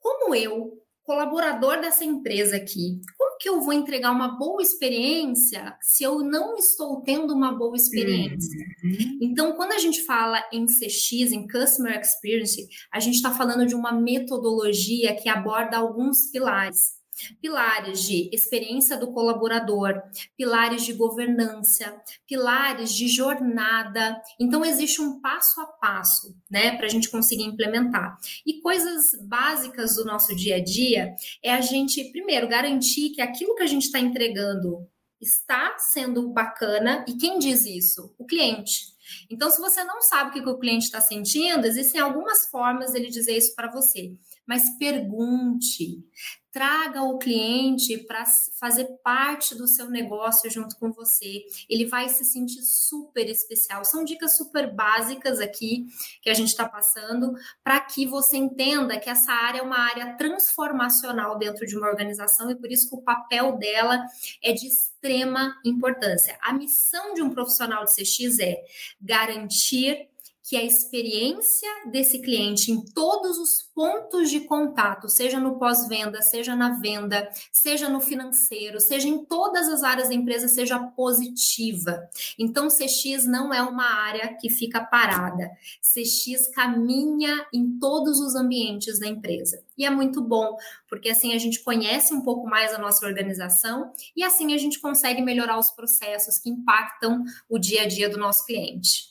Como 0.00 0.34
eu, 0.34 0.79
colaborador 1.04 1.80
dessa 1.80 2.04
empresa 2.04 2.56
aqui, 2.56 3.00
como 3.16 3.38
que 3.38 3.48
eu 3.48 3.60
vou 3.60 3.72
entregar 3.72 4.10
uma 4.10 4.36
boa 4.38 4.62
experiência 4.62 5.76
se 5.80 6.04
eu 6.04 6.20
não 6.20 6.56
estou 6.56 7.00
tendo 7.02 7.34
uma 7.34 7.52
boa 7.56 7.74
experiência? 7.74 8.58
Uhum. 8.84 9.18
Então, 9.22 9.52
quando 9.54 9.72
a 9.72 9.78
gente 9.78 10.02
fala 10.02 10.42
em 10.52 10.66
CX, 10.66 11.32
em 11.32 11.48
Customer 11.48 11.98
Experience, 11.98 12.68
a 12.92 13.00
gente 13.00 13.14
está 13.14 13.32
falando 13.32 13.66
de 13.66 13.74
uma 13.74 13.92
metodologia 13.92 15.16
que 15.16 15.28
aborda 15.28 15.78
alguns 15.78 16.30
pilares 16.30 16.99
pilares 17.40 18.02
de 18.02 18.30
experiência 18.32 18.96
do 18.96 19.12
colaborador, 19.12 20.02
pilares 20.36 20.84
de 20.84 20.92
governança, 20.92 22.00
pilares 22.26 22.92
de 22.92 23.08
jornada. 23.08 24.20
Então, 24.38 24.64
existe 24.64 25.00
um 25.00 25.20
passo 25.20 25.60
a 25.60 25.66
passo, 25.66 26.36
né, 26.50 26.76
para 26.76 26.86
a 26.86 26.88
gente 26.88 27.10
conseguir 27.10 27.44
implementar. 27.44 28.18
E 28.46 28.60
coisas 28.60 29.12
básicas 29.22 29.94
do 29.96 30.04
nosso 30.04 30.34
dia 30.34 30.56
a 30.56 30.64
dia 30.64 31.14
é 31.42 31.52
a 31.52 31.60
gente, 31.60 32.10
primeiro, 32.12 32.48
garantir 32.48 33.10
que 33.10 33.20
aquilo 33.20 33.54
que 33.54 33.62
a 33.62 33.66
gente 33.66 33.84
está 33.84 33.98
entregando 33.98 34.86
está 35.20 35.76
sendo 35.78 36.28
bacana. 36.30 37.04
E 37.06 37.14
quem 37.14 37.38
diz 37.38 37.66
isso? 37.66 38.14
O 38.18 38.24
cliente. 38.24 38.98
Então, 39.28 39.50
se 39.50 39.60
você 39.60 39.84
não 39.84 40.00
sabe 40.00 40.30
o 40.30 40.32
que 40.42 40.48
o 40.48 40.58
cliente 40.58 40.86
está 40.86 41.00
sentindo, 41.00 41.66
existem 41.66 42.00
algumas 42.00 42.46
formas 42.46 42.92
dele 42.92 43.08
dizer 43.08 43.36
isso 43.36 43.54
para 43.54 43.70
você 43.70 44.14
mas 44.50 44.76
pergunte, 44.78 46.04
traga 46.52 47.02
o 47.02 47.18
cliente 47.18 47.96
para 47.98 48.24
fazer 48.58 48.84
parte 49.02 49.54
do 49.54 49.68
seu 49.68 49.88
negócio 49.88 50.50
junto 50.50 50.76
com 50.76 50.92
você. 50.92 51.44
Ele 51.68 51.86
vai 51.86 52.08
se 52.08 52.24
sentir 52.24 52.62
super 52.62 53.28
especial. 53.28 53.84
São 53.84 54.04
dicas 54.04 54.36
super 54.36 54.72
básicas 54.72 55.40
aqui 55.40 55.86
que 56.20 56.28
a 56.28 56.34
gente 56.34 56.48
está 56.48 56.68
passando 56.68 57.32
para 57.62 57.80
que 57.80 58.06
você 58.06 58.36
entenda 58.36 58.98
que 58.98 59.08
essa 59.08 59.32
área 59.32 59.60
é 59.60 59.62
uma 59.62 59.78
área 59.78 60.16
transformacional 60.16 61.38
dentro 61.38 61.66
de 61.66 61.76
uma 61.76 61.88
organização 61.88 62.50
e 62.50 62.56
por 62.56 62.70
isso 62.70 62.88
que 62.88 62.96
o 62.96 63.02
papel 63.02 63.56
dela 63.56 64.04
é 64.42 64.52
de 64.52 64.66
extrema 64.66 65.54
importância. 65.64 66.36
A 66.42 66.52
missão 66.52 67.14
de 67.14 67.22
um 67.22 67.30
profissional 67.30 67.84
de 67.84 67.92
CX 67.92 68.38
é 68.40 68.62
garantir 69.00 70.09
que 70.50 70.56
a 70.56 70.64
experiência 70.64 71.68
desse 71.92 72.18
cliente 72.18 72.72
em 72.72 72.84
todos 72.84 73.38
os 73.38 73.62
pontos 73.72 74.28
de 74.28 74.40
contato, 74.40 75.08
seja 75.08 75.38
no 75.38 75.60
pós-venda, 75.60 76.20
seja 76.22 76.56
na 76.56 76.80
venda, 76.80 77.30
seja 77.52 77.88
no 77.88 78.00
financeiro, 78.00 78.80
seja 78.80 79.06
em 79.06 79.24
todas 79.24 79.68
as 79.68 79.84
áreas 79.84 80.08
da 80.08 80.14
empresa, 80.14 80.48
seja 80.48 80.76
positiva. 80.76 82.02
Então, 82.36 82.66
CX 82.66 83.28
não 83.28 83.54
é 83.54 83.62
uma 83.62 83.84
área 83.84 84.34
que 84.40 84.50
fica 84.50 84.84
parada. 84.84 85.52
CX 85.80 86.48
caminha 86.52 87.46
em 87.54 87.78
todos 87.78 88.18
os 88.18 88.34
ambientes 88.34 88.98
da 88.98 89.06
empresa. 89.06 89.62
E 89.78 89.84
é 89.84 89.90
muito 89.90 90.20
bom, 90.20 90.56
porque 90.88 91.10
assim 91.10 91.32
a 91.32 91.38
gente 91.38 91.62
conhece 91.62 92.12
um 92.12 92.22
pouco 92.22 92.48
mais 92.48 92.74
a 92.74 92.78
nossa 92.78 93.06
organização 93.06 93.92
e 94.16 94.24
assim 94.24 94.52
a 94.52 94.58
gente 94.58 94.80
consegue 94.80 95.22
melhorar 95.22 95.60
os 95.60 95.70
processos 95.70 96.40
que 96.40 96.50
impactam 96.50 97.22
o 97.48 97.56
dia 97.56 97.82
a 97.82 97.86
dia 97.86 98.10
do 98.10 98.18
nosso 98.18 98.44
cliente. 98.44 99.09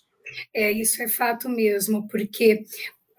É, 0.53 0.71
isso 0.71 1.01
é 1.01 1.07
fato 1.07 1.49
mesmo, 1.49 2.07
porque 2.07 2.63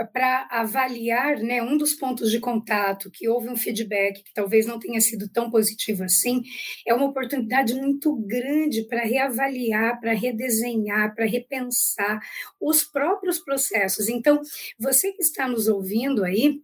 para 0.06 0.48
avaliar 0.50 1.38
né, 1.38 1.62
um 1.62 1.76
dos 1.76 1.94
pontos 1.94 2.30
de 2.30 2.40
contato 2.40 3.10
que 3.10 3.28
houve 3.28 3.48
um 3.48 3.56
feedback 3.56 4.22
que 4.22 4.32
talvez 4.32 4.66
não 4.66 4.78
tenha 4.78 5.00
sido 5.00 5.28
tão 5.28 5.50
positivo 5.50 6.04
assim, 6.04 6.42
é 6.86 6.94
uma 6.94 7.06
oportunidade 7.06 7.74
muito 7.74 8.14
grande 8.16 8.84
para 8.84 9.04
reavaliar, 9.04 10.00
para 10.00 10.12
redesenhar, 10.12 11.14
para 11.14 11.26
repensar 11.26 12.20
os 12.60 12.82
próprios 12.82 13.38
processos. 13.38 14.08
Então, 14.08 14.40
você 14.78 15.12
que 15.12 15.22
está 15.22 15.46
nos 15.46 15.68
ouvindo 15.68 16.24
aí, 16.24 16.60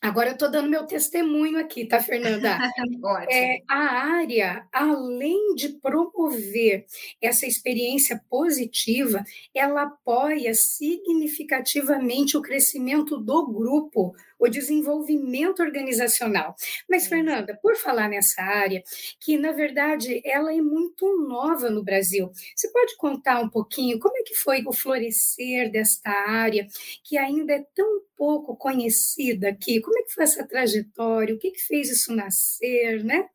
Agora 0.00 0.28
eu 0.28 0.32
estou 0.34 0.50
dando 0.50 0.70
meu 0.70 0.86
testemunho 0.86 1.58
aqui, 1.58 1.84
tá, 1.84 2.00
Fernanda? 2.00 2.58
é, 3.28 3.58
a 3.68 3.78
área, 4.18 4.66
além 4.72 5.54
de 5.54 5.70
promover 5.70 6.86
essa 7.20 7.46
experiência 7.46 8.22
positiva, 8.30 9.24
ela 9.54 9.82
apoia 9.82 10.54
significativamente 10.54 12.36
o 12.36 12.42
crescimento 12.42 13.18
do 13.18 13.46
grupo, 13.46 14.14
o 14.38 14.48
desenvolvimento 14.48 15.60
organizacional. 15.60 16.54
Mas, 16.88 17.06
Fernanda, 17.06 17.58
por 17.60 17.76
falar 17.76 18.08
nessa 18.08 18.42
área, 18.42 18.82
que 19.20 19.36
na 19.36 19.52
verdade 19.52 20.20
ela 20.24 20.54
é 20.54 20.60
muito 20.60 21.26
nova 21.26 21.68
no 21.70 21.82
Brasil, 21.82 22.30
você 22.54 22.70
pode 22.70 22.96
contar 22.96 23.40
um 23.40 23.48
pouquinho 23.48 23.98
como 23.98 24.16
é 24.16 24.22
que 24.22 24.34
foi 24.34 24.62
o 24.66 24.72
florescer 24.72 25.70
desta 25.70 26.10
área, 26.10 26.66
que 27.02 27.18
ainda 27.18 27.52
é 27.52 27.64
tão 27.74 28.02
pouco 28.16 28.56
conhecida 28.56 29.48
aqui? 29.48 29.80
Como 29.80 29.98
é 29.98 30.02
que 30.02 30.12
foi 30.12 30.24
essa 30.24 30.46
trajetória? 30.46 31.34
O 31.34 31.38
que, 31.38 31.50
que 31.50 31.62
fez 31.62 31.90
isso 31.90 32.14
nascer, 32.14 33.04
né? 33.04 33.28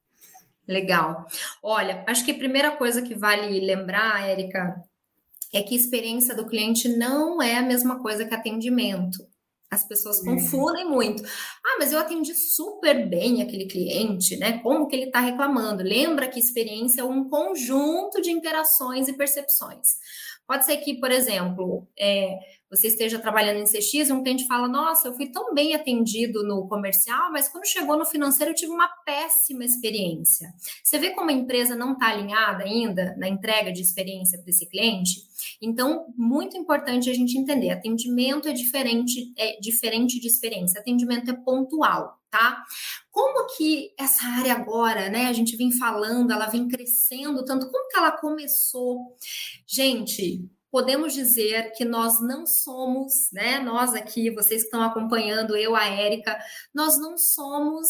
Legal. 0.68 1.26
Olha, 1.62 2.04
acho 2.08 2.24
que 2.24 2.32
a 2.32 2.38
primeira 2.38 2.72
coisa 2.72 3.02
que 3.02 3.14
vale 3.14 3.60
lembrar, 3.60 4.30
Érica, 4.30 4.82
é 5.54 5.62
que 5.62 5.76
experiência 5.76 6.36
do 6.36 6.48
cliente 6.48 6.88
não 6.90 7.42
é 7.42 7.58
a 7.58 7.62
mesma 7.62 8.02
coisa 8.02 8.26
que 8.26 8.34
atendimento. 8.34 9.28
As 9.74 9.88
pessoas 9.88 10.20
uhum. 10.20 10.36
confundem 10.36 10.88
muito. 10.88 11.24
Ah, 11.66 11.78
mas 11.80 11.92
eu 11.92 12.00
atendi 12.00 12.34
super 12.36 13.08
bem 13.10 13.42
aquele 13.42 13.66
cliente, 13.66 14.38
né? 14.38 14.60
Como 14.60 14.88
que 14.88 14.96
ele 14.96 15.06
está 15.06 15.20
reclamando? 15.20 15.84
Lembra 15.84 16.28
que 16.28 16.40
experiência 16.40 17.02
é 17.02 17.06
um 17.06 17.28
conjunto 17.30 18.22
de 18.22 18.32
interações 18.32 19.08
e 19.08 19.14
percepções. 19.14 19.98
Pode 20.48 20.66
ser 20.66 20.78
que, 20.78 21.00
por 21.00 21.10
exemplo, 21.10 21.88
é, 21.98 22.38
você 22.76 22.88
esteja 22.88 23.20
trabalhando 23.20 23.60
em 23.60 23.66
CX 23.66 24.10
um 24.10 24.24
cliente 24.24 24.48
fala: 24.48 24.68
Nossa, 24.68 25.08
eu 25.08 25.14
fui 25.14 25.28
tão 25.28 25.54
bem 25.54 25.76
atendido 25.76 26.44
no 26.44 26.68
comercial, 26.68 27.32
mas 27.32 27.48
quando 27.48 27.68
chegou 27.68 27.98
no 27.98 28.06
financeiro 28.06 28.52
eu 28.52 28.56
tive 28.56 28.72
uma 28.72 28.88
péssima 29.06 29.64
experiência. 29.64 30.54
Você 30.84 30.98
vê 30.98 31.12
como 31.12 31.30
a 31.30 31.34
empresa 31.34 31.76
não 31.76 31.94
está 31.94 32.08
alinhada 32.08 32.64
ainda 32.64 33.16
na 33.18 33.30
entrega 33.30 33.72
de 33.72 33.82
experiência 33.82 34.40
para 34.40 34.50
esse 34.50 34.68
cliente? 34.68 35.22
Então, 35.62 36.08
muito 36.18 36.58
importante 36.58 37.10
a 37.10 37.14
gente 37.14 37.38
entender: 37.38 37.70
atendimento 37.70 38.48
é 38.48 38.54
diferente, 38.54 39.32
é 39.38 39.60
diferente 39.60 40.20
de 40.20 40.28
experiência, 40.28 40.80
atendimento 40.80 41.30
é 41.30 41.34
pontual. 41.34 42.20
Tá? 42.32 42.64
Como 43.12 43.46
que 43.56 43.94
essa 43.96 44.26
área 44.26 44.54
agora, 44.54 45.08
né? 45.08 45.28
A 45.28 45.34
gente 45.34 45.56
vem 45.56 45.72
falando, 45.72 46.32
ela 46.32 46.48
vem 46.48 46.68
crescendo 46.68 47.46
tanto. 47.46 47.70
Como 47.70 47.88
que 47.88 47.96
ela 47.96 48.12
começou? 48.12 49.16
Gente, 49.68 50.50
podemos 50.74 51.14
dizer 51.14 51.72
que 51.74 51.86
nós 51.86 52.20
não 52.20 52.48
somos, 52.48 53.30
né? 53.32 53.60
Nós 53.60 53.94
aqui, 53.94 54.32
vocês 54.32 54.62
que 54.62 54.68
estão 54.70 54.82
acompanhando, 54.82 55.56
eu, 55.56 55.76
a 55.76 55.86
Érica, 55.86 56.36
nós 56.74 56.98
não 57.00 57.16
somos 57.16 57.88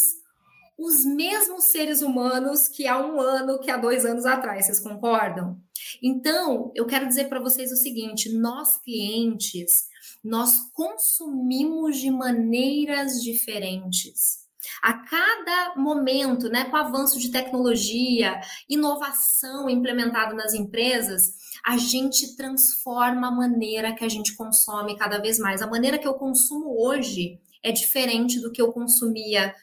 os 0.77 1.05
mesmos 1.05 1.71
seres 1.71 2.01
humanos 2.01 2.67
que 2.67 2.85
há 2.85 2.99
um 2.99 3.21
ano, 3.21 3.57
que 3.61 3.71
há 3.71 3.77
dois 3.77 4.05
anos 4.05 4.25
atrás, 4.25 4.65
vocês 4.65 4.81
concordam? 4.81 5.57
Então, 6.01 6.73
eu 6.75 6.85
quero 6.85 7.07
dizer 7.07 7.29
para 7.29 7.39
vocês 7.39 7.71
o 7.71 7.77
seguinte: 7.77 8.29
nós 8.33 8.77
clientes, 8.79 9.87
nós 10.21 10.51
consumimos 10.73 11.97
de 11.99 12.11
maneiras 12.11 13.13
diferentes. 13.23 14.42
A 14.81 14.93
cada 14.93 15.75
momento, 15.75 16.49
né, 16.49 16.65
com 16.65 16.75
o 16.75 16.79
avanço 16.79 17.19
de 17.19 17.31
tecnologia, 17.31 18.39
inovação 18.67 19.69
implementada 19.69 20.33
nas 20.33 20.53
empresas, 20.53 21.35
a 21.65 21.77
gente 21.77 22.35
transforma 22.35 23.27
a 23.27 23.31
maneira 23.31 23.93
que 23.93 24.03
a 24.03 24.09
gente 24.09 24.35
consome 24.35 24.97
cada 24.97 25.19
vez 25.19 25.39
mais. 25.39 25.61
A 25.61 25.67
maneira 25.67 25.97
que 25.97 26.07
eu 26.07 26.13
consumo 26.13 26.75
hoje 26.85 27.39
é 27.61 27.71
diferente 27.71 28.39
do 28.39 28.51
que 28.51 28.61
eu 28.61 28.71
consumia 28.71 29.53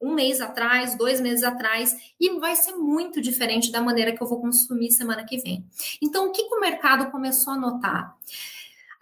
um 0.00 0.14
mês 0.14 0.40
atrás, 0.40 0.96
dois 0.96 1.20
meses 1.20 1.44
atrás, 1.44 1.96
e 2.18 2.38
vai 2.40 2.56
ser 2.56 2.72
muito 2.72 3.20
diferente 3.20 3.70
da 3.70 3.80
maneira 3.80 4.12
que 4.12 4.20
eu 4.20 4.26
vou 4.26 4.40
consumir 4.40 4.90
semana 4.90 5.24
que 5.24 5.38
vem. 5.38 5.64
Então, 6.02 6.26
o 6.26 6.32
que, 6.32 6.42
que 6.42 6.54
o 6.54 6.60
mercado 6.60 7.10
começou 7.12 7.52
a 7.52 7.56
notar? 7.56 8.16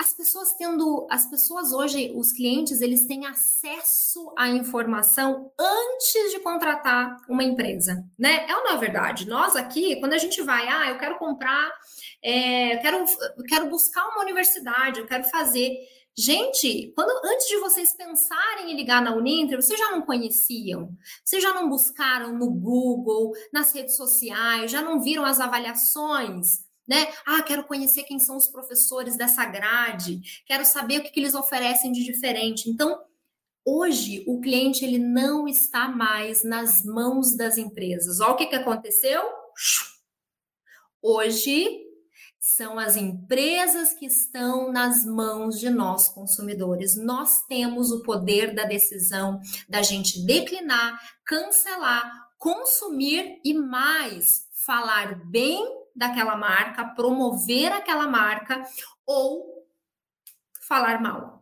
As 0.00 0.14
pessoas 0.14 0.54
tendo, 0.54 1.06
as 1.10 1.26
pessoas 1.26 1.72
hoje, 1.72 2.10
os 2.16 2.32
clientes, 2.32 2.80
eles 2.80 3.06
têm 3.06 3.26
acesso 3.26 4.32
à 4.34 4.48
informação 4.48 5.52
antes 5.58 6.32
de 6.32 6.40
contratar 6.40 7.18
uma 7.28 7.44
empresa, 7.44 8.02
né? 8.18 8.46
É 8.48 8.56
ou 8.56 8.64
não 8.64 8.72
é 8.72 8.78
verdade? 8.78 9.28
Nós 9.28 9.54
aqui, 9.54 9.96
quando 10.00 10.14
a 10.14 10.18
gente 10.18 10.40
vai, 10.40 10.66
ah, 10.68 10.88
eu 10.88 10.98
quero 10.98 11.18
comprar, 11.18 11.70
é, 12.24 12.76
eu 12.76 12.80
quero, 12.80 13.04
eu 13.36 13.44
quero 13.46 13.68
buscar 13.68 14.08
uma 14.08 14.22
universidade, 14.22 15.00
eu 15.00 15.06
quero 15.06 15.24
fazer. 15.24 15.76
Gente, 16.16 16.94
quando 16.96 17.10
antes 17.26 17.46
de 17.46 17.58
vocês 17.58 17.94
pensarem 17.94 18.72
em 18.72 18.76
ligar 18.76 19.02
na 19.02 19.14
Uninter, 19.14 19.60
vocês 19.60 19.78
já 19.78 19.90
não 19.90 20.00
conheciam? 20.00 20.96
Vocês 21.22 21.42
já 21.42 21.52
não 21.52 21.68
buscaram 21.68 22.38
no 22.38 22.50
Google, 22.50 23.32
nas 23.52 23.74
redes 23.74 23.96
sociais, 23.96 24.70
já 24.70 24.80
não 24.80 24.98
viram 25.02 25.26
as 25.26 25.40
avaliações? 25.40 26.69
Né? 26.90 27.06
Ah, 27.24 27.40
quero 27.40 27.62
conhecer 27.62 28.02
quem 28.02 28.18
são 28.18 28.36
os 28.36 28.48
professores 28.48 29.16
dessa 29.16 29.44
grade, 29.44 30.20
quero 30.44 30.64
saber 30.64 30.98
o 30.98 31.02
que, 31.04 31.10
que 31.10 31.20
eles 31.20 31.34
oferecem 31.34 31.92
de 31.92 32.02
diferente. 32.02 32.68
Então, 32.68 33.00
hoje 33.64 34.24
o 34.26 34.40
cliente 34.40 34.84
ele 34.84 34.98
não 34.98 35.46
está 35.46 35.86
mais 35.86 36.42
nas 36.42 36.84
mãos 36.84 37.36
das 37.36 37.56
empresas. 37.56 38.18
Olha 38.18 38.32
o 38.32 38.36
que, 38.36 38.46
que 38.46 38.56
aconteceu. 38.56 39.22
hoje 41.00 41.86
são 42.40 42.76
as 42.76 42.96
empresas 42.96 43.92
que 43.92 44.06
estão 44.06 44.72
nas 44.72 45.04
mãos 45.04 45.60
de 45.60 45.70
nós 45.70 46.08
consumidores. 46.08 46.96
Nós 46.96 47.46
temos 47.46 47.92
o 47.92 48.02
poder 48.02 48.52
da 48.52 48.64
decisão 48.64 49.40
da 49.68 49.80
gente 49.80 50.26
declinar, 50.26 50.98
cancelar, 51.24 52.30
consumir 52.36 53.38
e 53.44 53.54
mais 53.54 54.48
falar 54.52 55.24
bem 55.26 55.79
daquela 55.94 56.36
marca, 56.36 56.84
promover 56.84 57.72
aquela 57.72 58.06
marca 58.06 58.62
ou 59.06 59.66
falar 60.60 61.00
mal. 61.00 61.40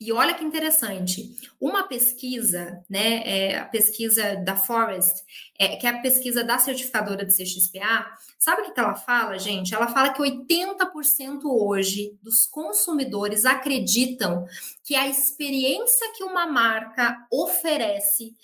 E 0.00 0.12
olha 0.12 0.34
que 0.34 0.44
interessante, 0.44 1.36
uma 1.60 1.86
pesquisa, 1.86 2.82
né, 2.88 3.22
é 3.24 3.58
a 3.58 3.66
pesquisa 3.66 4.36
da 4.36 4.56
Forest, 4.56 5.22
é, 5.58 5.76
que 5.76 5.86
é 5.86 5.90
a 5.90 6.00
pesquisa 6.00 6.42
da 6.42 6.58
certificadora 6.58 7.24
de 7.24 7.36
CXPA, 7.36 8.06
sabe 8.38 8.62
o 8.62 8.64
que, 8.64 8.72
que 8.72 8.80
ela 8.80 8.94
fala, 8.94 9.38
gente? 9.38 9.74
Ela 9.74 9.88
fala 9.88 10.12
que 10.12 10.22
80% 10.22 11.42
hoje 11.44 12.16
dos 12.22 12.46
consumidores 12.46 13.44
acreditam 13.44 14.46
que 14.82 14.94
a 14.94 15.08
experiência 15.08 16.12
que 16.16 16.24
uma 16.24 16.46
marca 16.46 17.26
oferece 17.30 18.34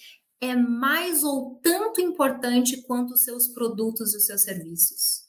é 0.40 0.54
mais 0.54 1.24
ou 1.24 1.58
tanto 1.62 2.00
importante 2.00 2.82
quanto 2.82 3.14
os 3.14 3.24
seus 3.24 3.48
produtos 3.48 4.12
e 4.12 4.18
os 4.18 4.26
seus 4.26 4.42
serviços. 4.42 5.23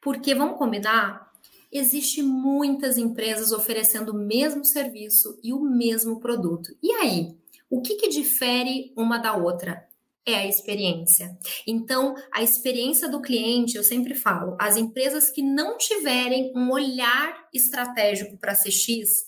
Porque, 0.00 0.34
vamos 0.34 0.58
combinar, 0.58 1.30
existe 1.70 2.22
muitas 2.22 2.96
empresas 2.96 3.52
oferecendo 3.52 4.12
o 4.12 4.18
mesmo 4.18 4.64
serviço 4.64 5.38
e 5.42 5.52
o 5.52 5.60
mesmo 5.60 6.20
produto. 6.20 6.76
E 6.82 6.90
aí, 6.92 7.36
o 7.68 7.80
que, 7.80 7.96
que 7.96 8.08
difere 8.08 8.92
uma 8.96 9.18
da 9.18 9.34
outra? 9.34 9.86
É 10.24 10.34
a 10.34 10.46
experiência. 10.46 11.36
Então, 11.66 12.14
a 12.32 12.42
experiência 12.42 13.08
do 13.08 13.20
cliente, 13.20 13.76
eu 13.76 13.84
sempre 13.84 14.14
falo, 14.14 14.56
as 14.60 14.76
empresas 14.76 15.30
que 15.30 15.42
não 15.42 15.78
tiverem 15.78 16.52
um 16.56 16.70
olhar 16.70 17.46
estratégico 17.54 18.36
para 18.36 18.54
CX, 18.54 19.26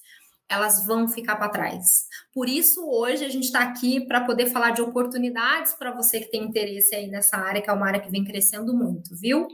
elas 0.49 0.85
vão 0.85 1.07
ficar 1.07 1.37
para 1.37 1.51
trás. 1.51 2.07
Por 2.33 2.49
isso, 2.49 2.85
hoje 2.89 3.25
a 3.25 3.29
gente 3.29 3.45
está 3.45 3.61
aqui 3.61 4.07
para 4.07 4.25
poder 4.25 4.47
falar 4.47 4.71
de 4.71 4.81
oportunidades 4.81 5.75
para 5.75 5.95
você 5.95 6.21
que 6.21 6.31
tem 6.31 6.45
interesse 6.45 6.95
aí 6.95 7.07
nessa 7.07 7.37
área, 7.37 7.61
que 7.61 7.69
é 7.69 7.73
uma 7.73 7.87
área 7.87 8.01
que 8.01 8.11
vem 8.11 8.25
crescendo 8.25 8.75
muito, 8.75 9.15
viu? 9.15 9.47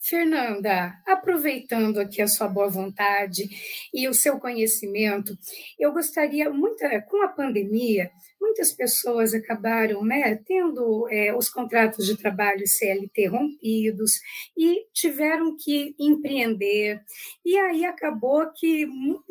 Fernanda, 0.00 0.94
aproveitando 1.06 2.00
aqui 2.00 2.20
a 2.20 2.28
sua 2.28 2.48
boa 2.48 2.68
vontade 2.68 3.48
e 3.92 4.08
o 4.08 4.14
seu 4.14 4.38
conhecimento, 4.38 5.36
eu 5.78 5.92
gostaria 5.92 6.50
muito, 6.50 6.78
com 7.08 7.22
a 7.22 7.28
pandemia, 7.28 8.10
muitas 8.42 8.72
pessoas 8.72 9.32
acabaram 9.32 10.04
né, 10.04 10.34
tendo 10.44 11.08
é, 11.08 11.32
os 11.34 11.48
contratos 11.48 12.04
de 12.04 12.16
trabalho 12.16 12.66
CLT 12.66 13.28
rompidos 13.28 14.20
e 14.56 14.84
tiveram 14.92 15.56
que 15.56 15.94
empreender. 15.96 17.00
E 17.44 17.56
aí 17.56 17.84
acabou 17.84 18.50
que, 18.52 18.88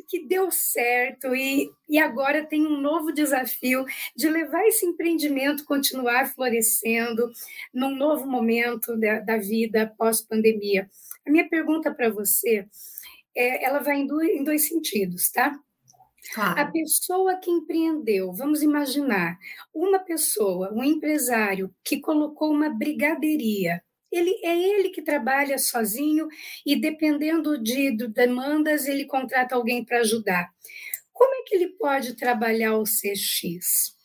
que 0.08 0.26
deu 0.26 0.50
certo 0.50 1.36
e, 1.36 1.70
e 1.90 2.00
agora 2.00 2.46
tem 2.46 2.66
um 2.66 2.80
novo 2.80 3.12
desafio 3.12 3.84
de 4.16 4.30
levar 4.30 4.66
esse 4.66 4.86
empreendimento 4.86 5.66
continuar 5.66 6.34
florescendo 6.34 7.30
num 7.74 7.94
novo 7.94 8.26
momento 8.26 8.98
da, 8.98 9.20
da 9.20 9.38
vida 9.38 9.94
pós-pandemia. 9.98 10.90
A 11.28 11.30
minha 11.30 11.48
pergunta 11.50 11.94
para 11.94 12.10
você, 12.10 12.66
é, 13.36 13.66
ela 13.66 13.80
vai 13.80 13.98
em 13.98 14.08
dois, 14.08 14.30
em 14.30 14.44
dois 14.44 14.68
sentidos, 14.68 15.30
tá? 15.30 15.60
Claro. 16.34 16.60
A 16.60 16.66
pessoa 16.66 17.36
que 17.38 17.50
empreendeu, 17.50 18.32
vamos 18.32 18.62
imaginar, 18.62 19.38
uma 19.74 20.00
pessoa, 20.00 20.72
um 20.74 20.84
empresário 20.84 21.74
que 21.84 22.00
colocou 22.00 22.52
uma 22.52 22.70
brigadeiria. 22.70 23.84
Ele 24.12 24.40
é 24.44 24.58
ele 24.58 24.90
que 24.90 25.02
trabalha 25.02 25.58
sozinho 25.58 26.28
e 26.66 26.76
dependendo 26.76 27.58
de, 27.58 27.96
de 27.96 28.08
demandas 28.08 28.86
ele 28.86 29.06
contrata 29.06 29.56
alguém 29.56 29.84
para 29.84 30.00
ajudar. 30.00 30.50
Como 31.14 31.34
é 31.34 31.44
que 31.44 31.56
ele 31.56 31.70
pode 31.70 32.16
trabalhar 32.16 32.76
o 32.76 32.84
CX? 32.84 33.96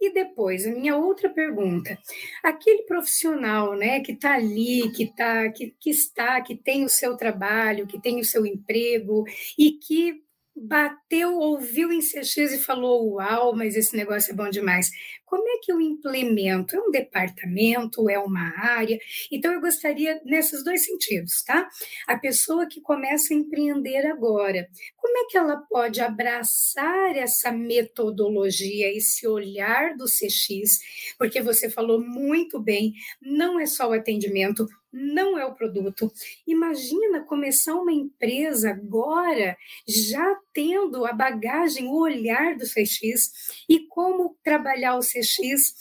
E 0.00 0.12
depois, 0.12 0.66
a 0.66 0.70
minha 0.70 0.96
outra 0.96 1.28
pergunta: 1.30 1.98
aquele 2.42 2.82
profissional 2.82 3.74
né, 3.74 4.00
que 4.00 4.12
está 4.12 4.34
ali, 4.34 4.90
que, 4.92 5.06
tá, 5.14 5.50
que, 5.50 5.74
que 5.80 5.90
está, 5.90 6.40
que 6.40 6.54
tem 6.54 6.84
o 6.84 6.88
seu 6.88 7.16
trabalho, 7.16 7.86
que 7.86 8.00
tem 8.00 8.20
o 8.20 8.24
seu 8.24 8.44
emprego 8.44 9.24
e 9.58 9.72
que 9.72 10.25
bateu, 10.56 11.36
ouviu 11.36 11.92
em 11.92 12.00
CX 12.00 12.36
e 12.52 12.58
falou: 12.58 13.14
Uau, 13.14 13.54
mas 13.54 13.76
esse 13.76 13.96
negócio 13.96 14.32
é 14.32 14.34
bom 14.34 14.48
demais. 14.48 14.90
Como 15.26 15.46
é 15.48 15.58
que 15.60 15.72
eu 15.72 15.80
implemento? 15.80 16.76
É 16.76 16.80
um 16.80 16.90
departamento? 16.90 18.08
É 18.08 18.18
uma 18.18 18.52
área? 18.56 18.98
Então, 19.30 19.52
eu 19.52 19.60
gostaria 19.60 20.20
nesses 20.24 20.62
dois 20.64 20.84
sentidos, 20.84 21.42
tá? 21.42 21.68
A 22.06 22.16
pessoa 22.16 22.66
que 22.66 22.80
começa 22.80 23.34
a 23.34 23.36
empreender 23.36 24.06
agora, 24.06 24.68
como 24.96 25.18
é 25.18 25.24
que 25.28 25.36
ela 25.36 25.56
pode 25.68 26.00
abraçar 26.00 27.16
essa 27.16 27.50
metodologia, 27.50 28.88
esse 28.96 29.26
olhar 29.26 29.96
do 29.96 30.04
CX? 30.04 30.78
Porque 31.18 31.42
você 31.42 31.68
falou 31.68 32.00
muito 32.00 32.62
bem, 32.62 32.92
não 33.20 33.58
é 33.58 33.66
só 33.66 33.90
o 33.90 33.92
atendimento, 33.92 34.64
não 34.96 35.38
é 35.38 35.44
o 35.44 35.54
produto. 35.54 36.10
Imagina 36.46 37.24
começar 37.24 37.74
uma 37.74 37.92
empresa 37.92 38.70
agora, 38.70 39.56
já 39.86 40.36
tendo 40.54 41.04
a 41.04 41.12
bagagem, 41.12 41.86
o 41.86 42.00
olhar 42.00 42.56
do 42.56 42.64
CX 42.64 43.64
e 43.68 43.86
como 43.88 44.36
trabalhar 44.42 44.96
o 44.96 45.00
CX. 45.00 45.74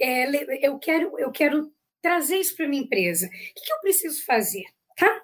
É, 0.00 0.66
eu, 0.66 0.78
quero, 0.78 1.18
eu 1.18 1.30
quero 1.30 1.70
trazer 2.00 2.38
isso 2.38 2.56
para 2.56 2.66
minha 2.66 2.82
empresa. 2.82 3.26
O 3.26 3.30
que 3.30 3.72
eu 3.72 3.80
preciso 3.80 4.24
fazer? 4.24 4.64
Tá? 4.96 5.22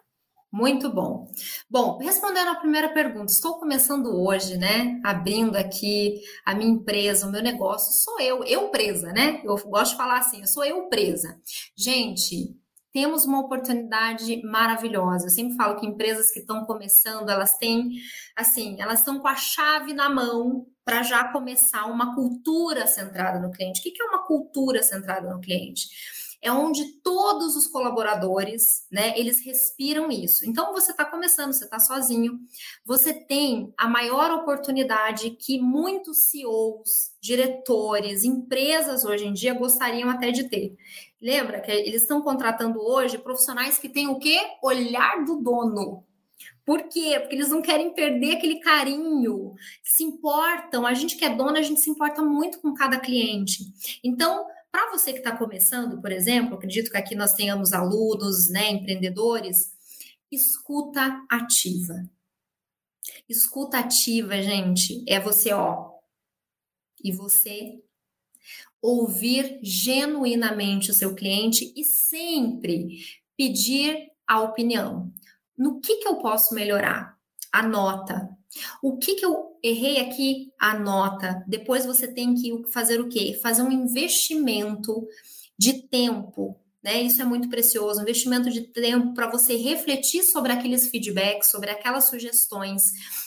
Muito 0.50 0.90
bom. 0.90 1.30
Bom, 1.68 1.98
respondendo 1.98 2.48
à 2.48 2.54
primeira 2.54 2.88
pergunta, 2.88 3.32
estou 3.32 3.58
começando 3.58 4.06
hoje, 4.06 4.56
né? 4.56 4.98
Abrindo 5.04 5.56
aqui 5.56 6.22
a 6.44 6.54
minha 6.54 6.70
empresa, 6.70 7.26
o 7.26 7.30
meu 7.30 7.42
negócio, 7.42 7.92
sou 7.92 8.18
eu, 8.20 8.42
eu 8.44 8.68
presa, 8.70 9.12
né? 9.12 9.42
Eu 9.44 9.56
gosto 9.68 9.92
de 9.92 9.98
falar 9.98 10.18
assim, 10.18 10.46
sou 10.46 10.64
eu 10.64 10.88
presa. 10.88 11.38
Gente, 11.76 12.56
temos 12.98 13.24
uma 13.24 13.38
oportunidade 13.38 14.42
maravilhosa. 14.42 15.26
Eu 15.26 15.30
sempre 15.30 15.56
falo 15.56 15.78
que 15.78 15.87
empresas 15.87 16.32
que 16.32 16.40
estão 16.40 16.64
começando, 16.64 17.30
elas 17.30 17.56
têm, 17.56 17.92
assim, 18.34 18.74
elas 18.80 18.98
estão 18.98 19.20
com 19.20 19.28
a 19.28 19.37
chave 19.37 19.94
na 19.94 20.11
mão 20.11 20.66
para 20.84 21.04
já 21.04 21.28
começar 21.28 21.87
uma 21.87 22.12
cultura 22.16 22.88
centrada 22.88 23.38
no 23.38 23.52
cliente. 23.52 23.78
O 23.78 23.82
que 23.84 24.02
é 24.02 24.04
uma 24.04 24.26
cultura 24.26 24.82
centrada 24.82 25.32
no 25.32 25.40
cliente? 25.40 25.87
é 26.40 26.52
onde 26.52 26.84
todos 27.02 27.56
os 27.56 27.66
colaboradores, 27.66 28.87
né, 28.90 29.18
eles 29.18 29.44
respiram 29.44 30.11
isso. 30.11 30.48
Então 30.48 30.72
você 30.72 30.92
está 30.92 31.04
começando, 31.04 31.52
você 31.52 31.64
está 31.64 31.80
sozinho, 31.80 32.38
você 32.84 33.12
tem 33.12 33.72
a 33.76 33.88
maior 33.88 34.30
oportunidade 34.30 35.30
que 35.30 35.61
muitos 35.61 36.30
CEOs, 36.30 37.12
diretores, 37.20 38.22
empresas 38.22 39.04
hoje 39.04 39.26
em 39.26 39.32
dia 39.32 39.52
gostariam 39.52 40.08
até 40.08 40.30
de 40.30 40.48
ter. 40.48 40.76
Lembra 41.20 41.61
que 41.61 41.70
eles 41.70 42.02
estão 42.02 42.22
contratando 42.22 42.81
hoje 42.81 43.18
profissionais 43.18 43.78
que 43.78 43.88
têm 43.88 44.09
o 44.09 44.18
quê? 44.18 44.38
Olhar 44.62 45.24
do 45.24 45.37
dono. 45.37 46.04
Por 46.64 46.85
quê? 46.85 47.18
Porque 47.18 47.35
eles 47.35 47.48
não 47.48 47.62
querem 47.62 47.94
perder 47.94 48.37
aquele 48.37 48.61
carinho, 48.61 49.54
se 49.83 50.04
importam. 50.04 50.87
A 50.87 50.94
gente 50.94 51.16
que 51.16 51.24
é 51.24 51.35
dona, 51.35 51.59
a 51.59 51.62
gente 51.62 51.81
se 51.81 51.90
importa 51.90 52.22
muito 52.22 52.61
com 52.61 52.74
cada 52.74 53.00
cliente. 53.00 53.64
Então, 54.04 54.46
para 54.70 54.90
você 54.90 55.12
que 55.12 55.18
está 55.18 55.37
começando, 55.37 56.00
por 56.00 56.12
exemplo, 56.12 56.54
acredito 56.54 56.90
que 56.90 56.96
aqui 56.96 57.14
nós 57.14 57.33
tenhamos 57.33 57.72
alunos, 57.72 58.48
né, 58.50 58.70
empreendedores, 58.70 59.72
escuta 60.31 61.24
ativa. 61.31 62.09
Escuta 63.28 63.78
ativa, 63.78 64.40
gente, 64.42 65.02
é 65.09 65.18
você, 65.18 65.52
ó, 65.52 65.90
e 67.02 67.12
você 67.12 67.83
ouvir 68.82 69.58
genuinamente 69.62 70.90
o 70.90 70.94
seu 70.94 71.14
cliente 71.14 71.72
e 71.76 71.84
sempre 71.84 72.98
pedir 73.36 74.08
a 74.26 74.40
opinião. 74.40 75.12
No 75.56 75.80
que, 75.80 75.96
que 75.96 76.08
eu 76.08 76.16
posso 76.16 76.54
melhorar? 76.54 77.16
Anota. 77.52 78.28
O 78.82 78.96
que, 78.98 79.14
que 79.14 79.24
eu 79.24 79.58
errei 79.62 80.00
aqui? 80.00 80.52
Anota. 80.58 81.42
Depois 81.46 81.84
você 81.84 82.06
tem 82.06 82.34
que 82.34 82.52
fazer 82.72 83.00
o 83.00 83.08
quê? 83.08 83.38
Fazer 83.42 83.62
um 83.62 83.72
investimento 83.72 85.06
de 85.58 85.82
tempo 85.88 86.60
né? 86.82 87.02
Isso 87.02 87.20
é 87.20 87.24
muito 87.24 87.48
precioso, 87.48 88.00
investimento 88.00 88.50
de 88.50 88.62
tempo 88.62 89.14
para 89.14 89.30
você 89.30 89.56
refletir 89.56 90.22
sobre 90.24 90.52
aqueles 90.52 90.88
feedbacks, 90.88 91.50
sobre 91.50 91.70
aquelas 91.70 92.08
sugestões 92.08 92.82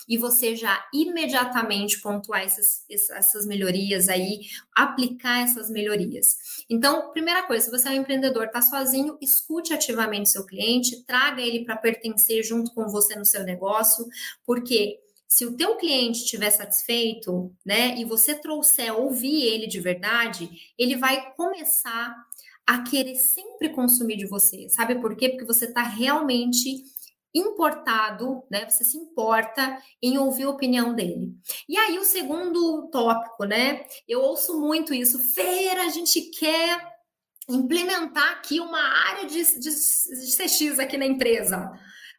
e 0.07 0.17
você 0.17 0.55
já 0.55 0.83
imediatamente 0.93 2.01
pontuar 2.01 2.41
essas, 2.41 2.85
essas 2.89 3.45
melhorias 3.45 4.07
aí, 4.07 4.39
aplicar 4.75 5.43
essas 5.43 5.69
melhorias. 5.69 6.37
Então, 6.69 7.11
primeira 7.11 7.43
coisa, 7.43 7.65
se 7.65 7.71
você 7.71 7.89
é 7.89 7.91
um 7.91 7.95
empreendedor, 7.95 8.45
está 8.45 8.61
sozinho, 8.61 9.17
escute 9.21 9.73
ativamente 9.73 10.31
seu 10.31 10.45
cliente, 10.45 11.03
traga 11.05 11.41
ele 11.41 11.65
para 11.65 11.77
pertencer 11.77 12.43
junto 12.43 12.73
com 12.73 12.87
você 12.87 13.15
no 13.15 13.25
seu 13.25 13.43
negócio, 13.43 14.05
porque 14.45 14.99
se 15.31 15.45
o 15.45 15.55
teu 15.55 15.77
cliente 15.77 16.19
estiver 16.19 16.51
satisfeito, 16.51 17.55
né, 17.65 17.95
e 17.97 18.03
você 18.03 18.35
trouxer 18.35 18.93
ouvir 18.93 19.43
ele 19.45 19.65
de 19.65 19.79
verdade, 19.79 20.49
ele 20.77 20.97
vai 20.97 21.33
começar 21.35 22.13
a 22.65 22.84
querer 22.84 23.15
sempre 23.15 23.69
consumir 23.69 24.17
de 24.17 24.26
você. 24.26 24.69
Sabe 24.69 24.95
por 24.95 25.15
quê? 25.15 25.30
Porque 25.30 25.45
você 25.45 25.65
está 25.65 25.84
realmente 25.84 26.84
importado, 27.34 28.43
né? 28.50 28.69
Você 28.69 28.84
se 28.84 28.97
importa 28.97 29.82
em 30.02 30.17
ouvir 30.17 30.43
a 30.43 30.50
opinião 30.50 30.93
dele. 30.93 31.34
E 31.67 31.78
aí 31.78 31.97
o 31.97 32.04
segundo 32.04 32.89
tópico, 32.89 33.45
né? 33.45 33.86
Eu 34.08 34.21
ouço 34.21 34.60
muito 34.60 34.93
isso. 34.93 35.17
Feira, 35.19 35.84
a 35.84 35.89
gente 35.89 36.21
quer 36.32 36.91
implementar 37.50 38.34
aqui 38.34 38.60
uma 38.60 38.82
área 38.82 39.26
de, 39.26 39.43
de, 39.60 39.69
de 39.69 40.38
CX 40.38 40.80
aqui 40.80 40.97
na 40.97 41.06
empresa. 41.06 41.71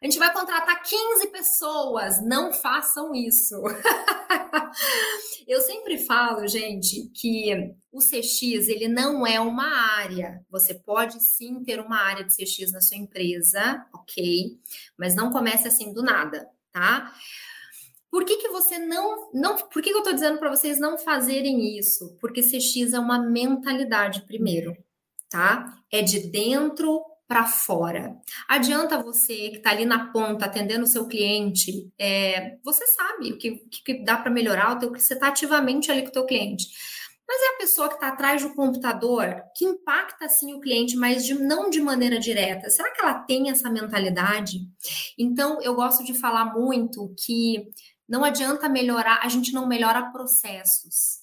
A 0.03 0.05
gente 0.05 0.19
vai 0.19 0.33
contratar 0.33 0.83
15 0.83 1.27
pessoas. 1.27 2.21
Não 2.21 2.51
façam 2.51 3.15
isso. 3.15 3.55
Eu 5.47 5.61
sempre 5.61 5.97
falo, 5.97 6.45
gente, 6.45 7.09
que 7.15 7.73
o 7.89 7.99
CX 7.99 8.67
ele 8.67 8.89
não 8.89 9.25
é 9.25 9.39
uma 9.39 9.65
área. 9.97 10.45
Você 10.49 10.73
pode 10.73 11.23
sim 11.23 11.63
ter 11.63 11.79
uma 11.79 12.01
área 12.01 12.25
de 12.25 12.35
CX 12.35 12.73
na 12.73 12.81
sua 12.81 12.97
empresa, 12.97 13.85
ok? 13.93 14.59
Mas 14.97 15.15
não 15.15 15.31
comece 15.31 15.69
assim 15.69 15.93
do 15.93 16.03
nada, 16.03 16.49
tá? 16.73 17.13
Por 18.11 18.25
que, 18.25 18.35
que 18.35 18.49
você 18.49 18.77
não, 18.77 19.31
não. 19.33 19.55
Por 19.55 19.81
que, 19.81 19.89
que 19.89 19.95
eu 19.95 19.99
estou 19.99 20.13
dizendo 20.13 20.37
para 20.37 20.49
vocês 20.49 20.81
não 20.81 20.97
fazerem 20.97 21.77
isso? 21.77 22.17
Porque 22.19 22.41
CX 22.41 22.91
é 22.91 22.99
uma 22.99 23.19
mentalidade, 23.19 24.23
primeiro, 24.23 24.75
tá? 25.29 25.81
É 25.89 26.01
de 26.01 26.19
dentro 26.27 27.01
para 27.33 27.47
fora. 27.47 28.15
Adianta 28.47 29.01
você 29.01 29.49
que 29.49 29.57
está 29.57 29.71
ali 29.71 29.85
na 29.85 30.11
ponta 30.11 30.45
atendendo 30.45 30.83
o 30.83 30.87
seu 30.87 31.07
cliente, 31.07 31.91
é, 31.97 32.57
você 32.63 32.85
sabe 32.85 33.31
o 33.31 33.37
que, 33.39 33.55
que 33.83 34.03
dá 34.03 34.17
para 34.17 34.29
melhorar, 34.29 34.75
o 34.75 34.79
teu, 34.79 34.91
você 34.91 35.15
está 35.15 35.29
ativamente 35.29 35.89
ali 35.89 36.03
com 36.03 36.09
o 36.09 36.11
teu 36.11 36.27
cliente. 36.27 36.67
Mas 37.27 37.41
é 37.41 37.55
a 37.55 37.57
pessoa 37.57 37.87
que 37.87 37.95
está 37.95 38.09
atrás 38.09 38.43
do 38.43 38.53
computador 38.53 39.41
que 39.57 39.65
impacta 39.65 40.29
sim 40.29 40.53
o 40.53 40.59
cliente, 40.59 40.95
mas 40.95 41.25
de, 41.25 41.33
não 41.33 41.71
de 41.71 41.81
maneira 41.81 42.19
direta. 42.19 42.69
Será 42.69 42.91
que 42.91 43.01
ela 43.01 43.15
tem 43.15 43.49
essa 43.49 43.67
mentalidade? 43.67 44.59
Então, 45.17 45.59
eu 45.63 45.73
gosto 45.73 46.03
de 46.03 46.13
falar 46.13 46.53
muito 46.53 47.15
que 47.25 47.67
não 48.07 48.23
adianta 48.23 48.69
melhorar, 48.69 49.21
a 49.23 49.27
gente 49.27 49.51
não 49.53 49.67
melhora 49.67 50.11
processos. 50.11 51.22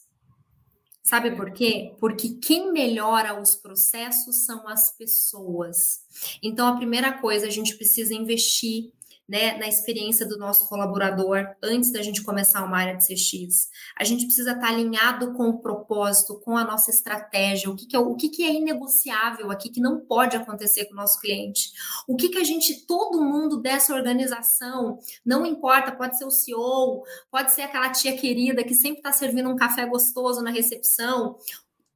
Sabe 1.03 1.31
por 1.33 1.53
quê? 1.53 1.95
Porque 1.99 2.31
quem 2.35 2.73
melhora 2.73 3.41
os 3.41 3.57
processos 3.57 4.45
são 4.45 4.69
as 4.69 4.93
pessoas. 4.93 6.03
Então, 6.43 6.67
a 6.69 6.77
primeira 6.77 7.13
coisa, 7.13 7.47
a 7.47 7.51
gente 7.51 7.75
precisa 7.77 8.15
investir 8.15 8.93
né, 9.31 9.57
na 9.59 9.69
experiência 9.69 10.27
do 10.27 10.37
nosso 10.37 10.69
colaborador 10.69 11.47
antes 11.63 11.93
da 11.93 12.03
gente 12.03 12.21
começar 12.25 12.65
uma 12.65 12.77
área 12.77 12.97
de 12.97 13.07
CX. 13.07 13.69
A 13.97 14.03
gente 14.03 14.25
precisa 14.25 14.51
estar 14.51 14.67
alinhado 14.67 15.33
com 15.35 15.49
o 15.51 15.61
propósito, 15.61 16.41
com 16.41 16.57
a 16.57 16.65
nossa 16.65 16.91
estratégia, 16.91 17.71
o 17.71 17.77
que, 17.77 17.87
que, 17.87 17.95
é, 17.95 17.99
o 18.01 18.17
que, 18.17 18.29
que 18.29 18.43
é 18.43 18.53
inegociável 18.53 19.49
aqui, 19.53 19.71
que 19.71 19.81
não 19.81 20.01
pode 20.01 20.37
acontecer 20.37 20.87
com 20.87 20.95
o 20.95 20.97
nosso 20.97 21.21
cliente. 21.21 21.71
O 22.09 22.17
que, 22.17 22.29
que 22.29 22.39
a 22.39 22.45
gente, 22.45 22.85
todo 22.87 23.23
mundo 23.23 23.63
dessa 23.63 23.95
organização, 23.95 24.99
não 25.25 25.47
importa, 25.47 25.93
pode 25.93 26.19
ser 26.19 26.25
o 26.25 26.31
CEO, 26.31 27.05
pode 27.31 27.53
ser 27.53 27.63
aquela 27.63 27.91
tia 27.91 28.17
querida 28.17 28.65
que 28.65 28.75
sempre 28.75 28.99
está 28.99 29.13
servindo 29.13 29.49
um 29.49 29.55
café 29.55 29.87
gostoso 29.87 30.43
na 30.43 30.51
recepção. 30.51 31.37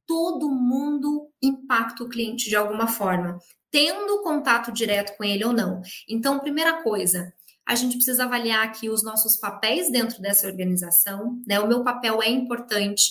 Todo 0.07 0.49
mundo 0.49 1.29
impacta 1.41 2.01
o 2.01 2.07
cliente 2.07 2.47
de 2.47 2.55
alguma 2.55 2.87
forma 2.87 3.39
tendo 3.75 4.21
contato 4.21 4.71
direto 4.71 5.17
com 5.17 5.23
ele 5.25 5.43
ou 5.43 5.51
não. 5.51 5.81
Então, 6.07 6.39
primeira 6.39 6.81
coisa, 6.81 7.33
a 7.67 7.75
gente 7.75 7.97
precisa 7.97 8.23
avaliar 8.23 8.63
aqui 8.63 8.89
os 8.89 9.03
nossos 9.03 9.35
papéis 9.35 9.91
dentro 9.91 10.21
dessa 10.21 10.47
organização, 10.47 11.41
né? 11.45 11.59
O 11.59 11.67
meu 11.67 11.83
papel 11.83 12.23
é 12.23 12.29
importante. 12.29 13.03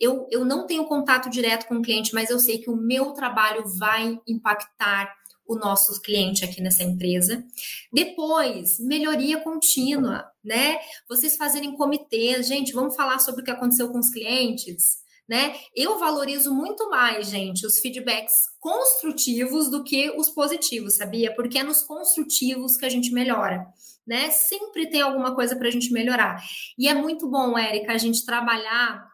Eu, 0.00 0.26
eu 0.28 0.44
não 0.44 0.66
tenho 0.66 0.86
contato 0.86 1.30
direto 1.30 1.68
com 1.68 1.76
o 1.76 1.82
cliente, 1.82 2.12
mas 2.12 2.30
eu 2.30 2.40
sei 2.40 2.58
que 2.58 2.68
o 2.68 2.74
meu 2.74 3.12
trabalho 3.12 3.62
vai 3.78 4.18
impactar 4.26 5.14
o 5.46 5.54
nosso 5.54 6.02
cliente 6.02 6.44
aqui 6.44 6.60
nessa 6.60 6.82
empresa. 6.82 7.44
Depois, 7.92 8.80
melhoria 8.80 9.40
contínua, 9.40 10.24
né? 10.42 10.78
Vocês 11.08 11.36
fazerem 11.36 11.76
comitês, 11.76 12.48
gente, 12.48 12.72
vamos 12.72 12.96
falar 12.96 13.20
sobre 13.20 13.42
o 13.42 13.44
que 13.44 13.52
aconteceu 13.52 13.88
com 13.90 14.00
os 14.00 14.10
clientes 14.10 14.98
né? 15.28 15.54
Eu 15.76 15.98
valorizo 15.98 16.54
muito 16.54 16.88
mais, 16.88 17.28
gente, 17.28 17.66
os 17.66 17.78
feedbacks 17.80 18.32
construtivos 18.58 19.70
do 19.70 19.84
que 19.84 20.10
os 20.16 20.30
positivos, 20.30 20.96
sabia? 20.96 21.34
Porque 21.34 21.58
é 21.58 21.62
nos 21.62 21.82
construtivos 21.82 22.76
que 22.76 22.86
a 22.86 22.88
gente 22.88 23.12
melhora. 23.12 23.66
Né? 24.06 24.30
Sempre 24.30 24.88
tem 24.88 25.02
alguma 25.02 25.34
coisa 25.34 25.54
para 25.54 25.68
a 25.68 25.70
gente 25.70 25.92
melhorar. 25.92 26.42
E 26.78 26.88
é 26.88 26.94
muito 26.94 27.28
bom, 27.28 27.58
Érica, 27.58 27.92
a 27.92 27.98
gente 27.98 28.24
trabalhar, 28.24 29.06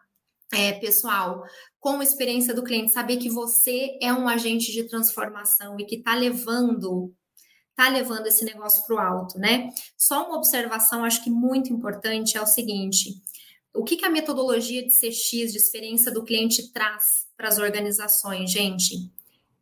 é, 0.53 0.71
pessoal, 0.71 1.43
com 1.81 1.99
a 1.99 2.03
experiência 2.03 2.53
do 2.53 2.63
cliente, 2.63 2.93
saber 2.93 3.17
que 3.17 3.29
você 3.29 3.97
é 4.01 4.13
um 4.13 4.29
agente 4.29 4.71
de 4.71 4.85
transformação 4.85 5.77
e 5.77 5.85
que 5.85 5.95
está 5.95 6.15
levando 6.15 7.13
tá 7.75 7.89
levando 7.89 8.25
esse 8.27 8.45
negócio 8.45 8.83
para 8.85 8.95
o 8.95 8.99
alto, 8.99 9.37
né? 9.37 9.69
Só 9.97 10.25
uma 10.25 10.37
observação, 10.37 11.03
acho 11.03 11.21
que 11.23 11.29
muito 11.29 11.73
importante 11.73 12.37
é 12.37 12.41
o 12.41 12.47
seguinte: 12.47 13.21
o 13.75 13.83
que, 13.83 13.97
que 13.97 14.05
a 14.05 14.09
metodologia 14.09 14.81
de 14.81 14.89
CX, 14.89 15.51
de 15.51 15.57
experiência 15.57 16.11
do 16.11 16.23
cliente, 16.23 16.71
traz 16.71 17.27
para 17.35 17.49
as 17.49 17.59
organizações, 17.59 18.51
gente? 18.51 19.11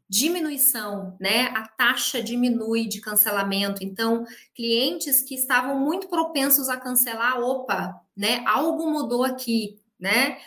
Diminuição, 0.07 1.17
né? 1.19 1.47
A 1.55 1.67
taxa 1.67 2.21
diminui 2.21 2.87
de 2.87 3.01
cancelamento. 3.01 3.83
Então, 3.83 4.25
clientes 4.53 5.21
que 5.21 5.33
estavam 5.33 5.79
muito 5.79 6.07
propensos 6.07 6.69
a 6.69 6.77
cancelar, 6.77 7.39
opa, 7.39 7.99
né? 8.15 8.43
Algo 8.45 8.91
mudou 8.91 9.23
aqui, 9.23 9.79
né? 9.99 10.37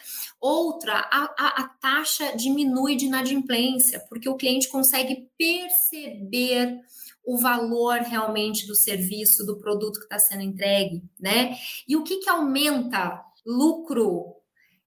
Outra, 0.40 0.94
a, 1.10 1.34
a, 1.36 1.62
a, 1.62 1.68
taxa 1.80 2.36
diminui 2.36 2.94
de 2.94 3.06
inadimplência, 3.06 3.98
porque 4.08 4.28
o 4.28 4.36
cliente 4.36 4.68
consegue 4.68 5.28
perceber 5.36 6.78
o 7.24 7.38
valor 7.38 7.98
realmente 8.02 8.68
do 8.68 8.74
serviço, 8.76 9.44
do 9.44 9.56
produto 9.56 9.98
que 9.98 10.04
está 10.04 10.18
sendo 10.18 10.42
entregue, 10.42 11.02
né? 11.18 11.56
E 11.88 11.96
o 11.96 12.04
que, 12.04 12.18
que 12.18 12.30
aumenta 12.30 13.25
lucro, 13.46 14.36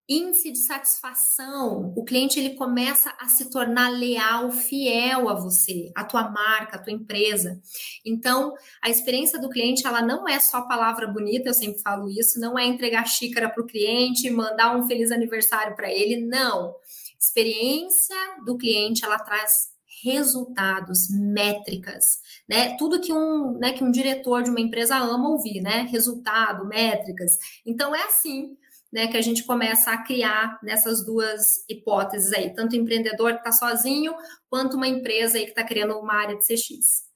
índice 0.10 0.52
de 0.52 0.58
satisfação, 0.58 1.94
o 1.96 2.04
cliente 2.04 2.40
ele 2.40 2.56
começa 2.56 3.14
a 3.20 3.28
se 3.28 3.52
tornar 3.52 3.90
leal, 3.90 4.52
fiel 4.52 5.30
a 5.30 5.36
você, 5.36 5.92
a 5.96 6.04
tua 6.04 6.28
marca, 6.30 6.78
a 6.78 6.82
tua 6.82 6.92
empresa. 6.92 7.62
Então, 8.04 8.56
a 8.84 8.90
experiência 8.90 9.40
do 9.40 9.50
cliente, 9.50 9.86
ela 9.86 10.02
não 10.02 10.28
é 10.28 10.40
só 10.40 10.64
palavra 10.64 11.08
bonita, 11.08 11.50
eu 11.50 11.54
sempre 11.54 11.80
falo 11.82 12.10
isso, 12.10 12.40
não 12.40 12.58
é 12.58 12.66
entregar 12.66 13.06
xícara 13.06 13.50
para 13.50 13.64
o 13.64 13.68
cliente, 13.68 14.32
mandar 14.32 14.76
um 14.76 14.88
feliz 14.88 15.12
aniversário 15.12 15.76
para 15.76 15.92
ele, 15.92 16.26
não. 16.26 16.74
Experiência 17.20 18.16
do 18.44 18.58
cliente, 18.58 19.06
ela 19.06 19.20
traz 19.20 19.69
resultados, 20.04 21.10
métricas, 21.10 22.20
né? 22.48 22.76
Tudo 22.78 23.02
que 23.02 23.12
um, 23.12 23.58
né, 23.58 23.74
que 23.74 23.84
um 23.84 23.92
diretor 23.92 24.44
de 24.44 24.50
uma 24.50 24.60
empresa 24.60 24.98
ama 24.98 25.30
ouvir, 25.30 25.62
né? 25.62 25.88
Resultado, 25.92 26.68
métricas. 26.68 27.38
Então 27.66 27.96
é 27.96 28.04
assim, 28.04 28.56
né, 28.92 29.08
que 29.08 29.18
a 29.18 29.22
gente 29.22 29.46
começa 29.46 29.92
a 29.92 30.04
criar 30.04 30.60
nessas 30.64 31.06
duas 31.06 31.64
hipóteses 31.70 32.34
aí, 32.34 32.54
tanto 32.54 32.76
empreendedor 32.76 33.34
que 33.34 33.40
está 33.40 33.52
sozinho, 33.52 34.14
quanto 34.50 34.78
uma 34.78 34.88
empresa 34.88 35.38
aí 35.38 35.44
que 35.44 35.52
está 35.52 35.64
criando 35.64 35.98
uma 36.00 36.16
área 36.16 36.36
de 36.36 36.46
CX. 36.46 37.08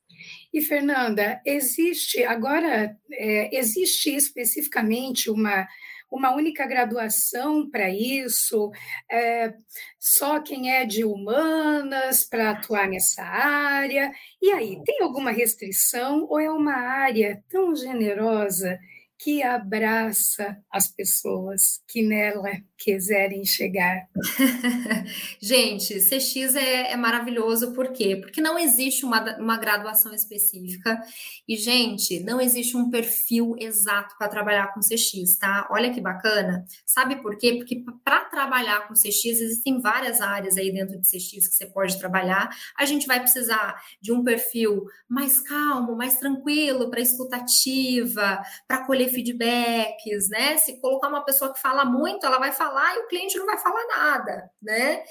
E 0.53 0.61
Fernanda, 0.61 1.41
existe 1.45 2.23
agora 2.23 2.95
é, 3.11 3.57
existe 3.57 4.15
especificamente 4.15 5.29
uma 5.31 5.67
uma 6.13 6.33
única 6.33 6.65
graduação 6.67 7.67
para 7.69 7.89
isso, 7.89 8.71
é, 9.11 9.53
só 9.99 10.39
quem 10.39 10.71
é 10.71 10.85
de 10.85 11.03
humanas 11.03 12.23
para 12.23 12.51
atuar 12.51 12.87
nessa 12.87 13.23
área. 13.23 14.11
E 14.41 14.51
aí, 14.51 14.79
tem 14.85 15.01
alguma 15.01 15.31
restrição 15.31 16.27
ou 16.29 16.39
é 16.39 16.49
uma 16.51 16.75
área 16.75 17.43
tão 17.49 17.75
generosa 17.75 18.79
que 19.23 19.41
abraça 19.41 20.57
as 20.69 20.89
pessoas 20.89 21.81
que 21.87 22.01
nela 22.01 22.51
quiserem 22.77 23.45
chegar. 23.45 24.05
gente, 25.41 25.97
CX 26.01 26.55
é, 26.55 26.91
é, 26.91 26.97
maravilhoso, 26.97 27.73
por 27.73 27.93
quê? 27.93 28.17
Porque 28.17 28.41
não 28.41 28.59
existe 28.59 29.05
uma, 29.05 29.37
uma 29.37 29.57
graduação 29.57 30.13
específica 30.13 31.01
e, 31.47 31.55
gente, 31.55 32.19
não 32.19 32.41
existe 32.41 32.75
um 32.75 32.89
perfil 32.89 33.55
exato 33.57 34.13
para 34.19 34.27
trabalhar 34.27 34.73
com 34.73 34.81
CX, 34.81 35.37
tá? 35.39 35.69
Olha 35.71 35.93
que 35.93 36.01
bacana. 36.01 36.65
Sabe 36.85 37.15
por 37.21 37.37
quê? 37.37 37.53
Porque 37.53 37.81
para 38.03 38.25
trabalhar 38.25 38.89
com 38.89 38.93
CX, 38.93 39.23
existem 39.39 39.79
várias 39.79 40.19
áreas 40.19 40.57
aí 40.57 40.69
dentro 40.69 40.99
de 40.99 41.07
CX 41.07 41.47
que 41.47 41.55
você 41.55 41.65
pode 41.67 41.97
trabalhar. 41.97 42.49
A 42.77 42.83
gente 42.83 43.07
vai 43.07 43.21
precisar 43.21 43.81
de 44.01 44.11
um 44.11 44.21
perfil 44.21 44.83
mais 45.07 45.39
calmo, 45.39 45.95
mais 45.95 46.17
tranquilo, 46.19 46.89
para 46.89 46.99
escutativa, 46.99 48.43
para 48.67 48.85
colher 48.85 49.12
feedbacks, 49.13 50.29
né? 50.29 50.57
Se 50.57 50.79
colocar 50.81 51.07
uma 51.07 51.23
pessoa 51.23 51.53
que 51.53 51.59
fala 51.59 51.85
muito, 51.85 52.25
ela 52.25 52.39
vai 52.39 52.51
falar 52.51 52.95
e 52.95 52.99
o 52.99 53.07
cliente 53.07 53.37
não 53.37 53.45
vai 53.45 53.57
falar 53.57 53.85
nada, 53.87 54.49
né? 54.61 55.03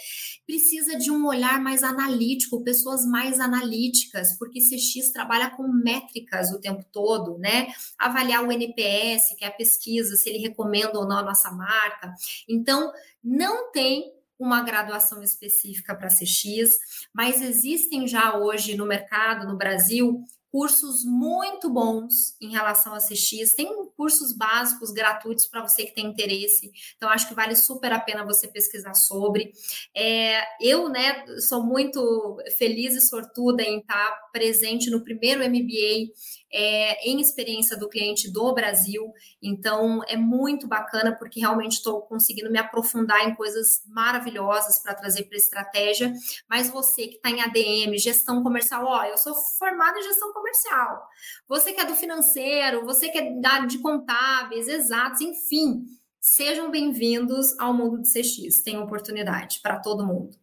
Precisa 0.46 0.98
de 0.98 1.10
um 1.10 1.26
olhar 1.26 1.60
mais 1.60 1.82
analítico, 1.82 2.64
pessoas 2.64 3.06
mais 3.06 3.40
analíticas, 3.40 4.36
porque 4.38 4.60
CX 4.60 5.12
trabalha 5.12 5.50
com 5.50 5.66
métricas 5.68 6.50
o 6.52 6.60
tempo 6.60 6.84
todo, 6.92 7.38
né? 7.38 7.68
Avaliar 7.98 8.44
o 8.44 8.52
NPS, 8.52 9.36
que 9.38 9.44
é 9.44 9.48
a 9.48 9.52
pesquisa, 9.52 10.16
se 10.16 10.28
ele 10.28 10.38
recomenda 10.38 10.98
ou 10.98 11.06
não 11.06 11.18
a 11.18 11.22
nossa 11.22 11.50
marca. 11.50 12.12
Então, 12.48 12.92
não 13.22 13.70
tem 13.70 14.12
uma 14.38 14.62
graduação 14.62 15.22
específica 15.22 15.94
para 15.94 16.08
CX, 16.08 16.76
mas 17.14 17.40
existem 17.40 18.08
já 18.08 18.36
hoje 18.36 18.76
no 18.76 18.84
mercado, 18.84 19.46
no 19.46 19.56
Brasil, 19.56 20.24
cursos 20.52 21.02
muito 21.02 21.70
bons 21.70 22.36
em 22.38 22.50
relação 22.50 22.94
a 22.94 22.98
CX. 22.98 23.54
Tem 23.56 23.72
cursos 23.96 24.36
básicos 24.36 24.92
gratuitos 24.92 25.46
para 25.46 25.62
você 25.62 25.86
que 25.86 25.94
tem 25.94 26.06
interesse. 26.06 26.70
Então, 26.94 27.08
acho 27.08 27.26
que 27.26 27.34
vale 27.34 27.56
super 27.56 27.90
a 27.90 27.98
pena 27.98 28.22
você 28.22 28.46
pesquisar 28.46 28.92
sobre. 28.94 29.50
É, 29.96 30.42
eu, 30.60 30.90
né, 30.90 31.24
sou 31.38 31.64
muito 31.64 32.36
feliz 32.58 32.94
e 32.94 33.00
sortuda 33.00 33.62
em 33.62 33.78
estar 33.78 34.30
presente 34.30 34.90
no 34.90 35.02
primeiro 35.02 35.40
MBA 35.40 36.12
é, 36.52 37.08
em 37.08 37.20
experiência 37.20 37.76
do 37.76 37.88
cliente 37.88 38.30
do 38.30 38.52
Brasil. 38.52 39.12
Então, 39.42 40.02
é 40.06 40.16
muito 40.16 40.68
bacana, 40.68 41.16
porque 41.16 41.40
realmente 41.40 41.74
estou 41.74 42.02
conseguindo 42.02 42.50
me 42.50 42.58
aprofundar 42.58 43.26
em 43.26 43.34
coisas 43.34 43.82
maravilhosas 43.86 44.78
para 44.78 44.94
trazer 44.94 45.24
para 45.24 45.36
a 45.36 45.38
estratégia. 45.38 46.12
Mas 46.48 46.68
você 46.68 47.08
que 47.08 47.16
está 47.16 47.30
em 47.30 47.40
ADM, 47.40 47.96
gestão 47.96 48.42
comercial, 48.42 48.84
ó, 48.84 49.04
eu 49.04 49.16
sou 49.16 49.34
formada 49.58 49.98
em 49.98 50.02
gestão 50.02 50.32
comercial. 50.32 51.08
Você 51.48 51.72
que 51.72 51.80
é 51.80 51.84
do 51.84 51.94
financeiro, 51.94 52.84
você 52.84 53.08
que 53.08 53.18
é 53.18 53.66
de 53.66 53.78
contábeis, 53.78 54.68
exatos, 54.68 55.20
enfim. 55.20 55.84
Sejam 56.20 56.70
bem-vindos 56.70 57.58
ao 57.58 57.74
mundo 57.74 57.98
do 57.98 58.04
CX. 58.04 58.62
Tem 58.62 58.78
oportunidade 58.78 59.60
para 59.60 59.80
todo 59.80 60.06
mundo. 60.06 60.41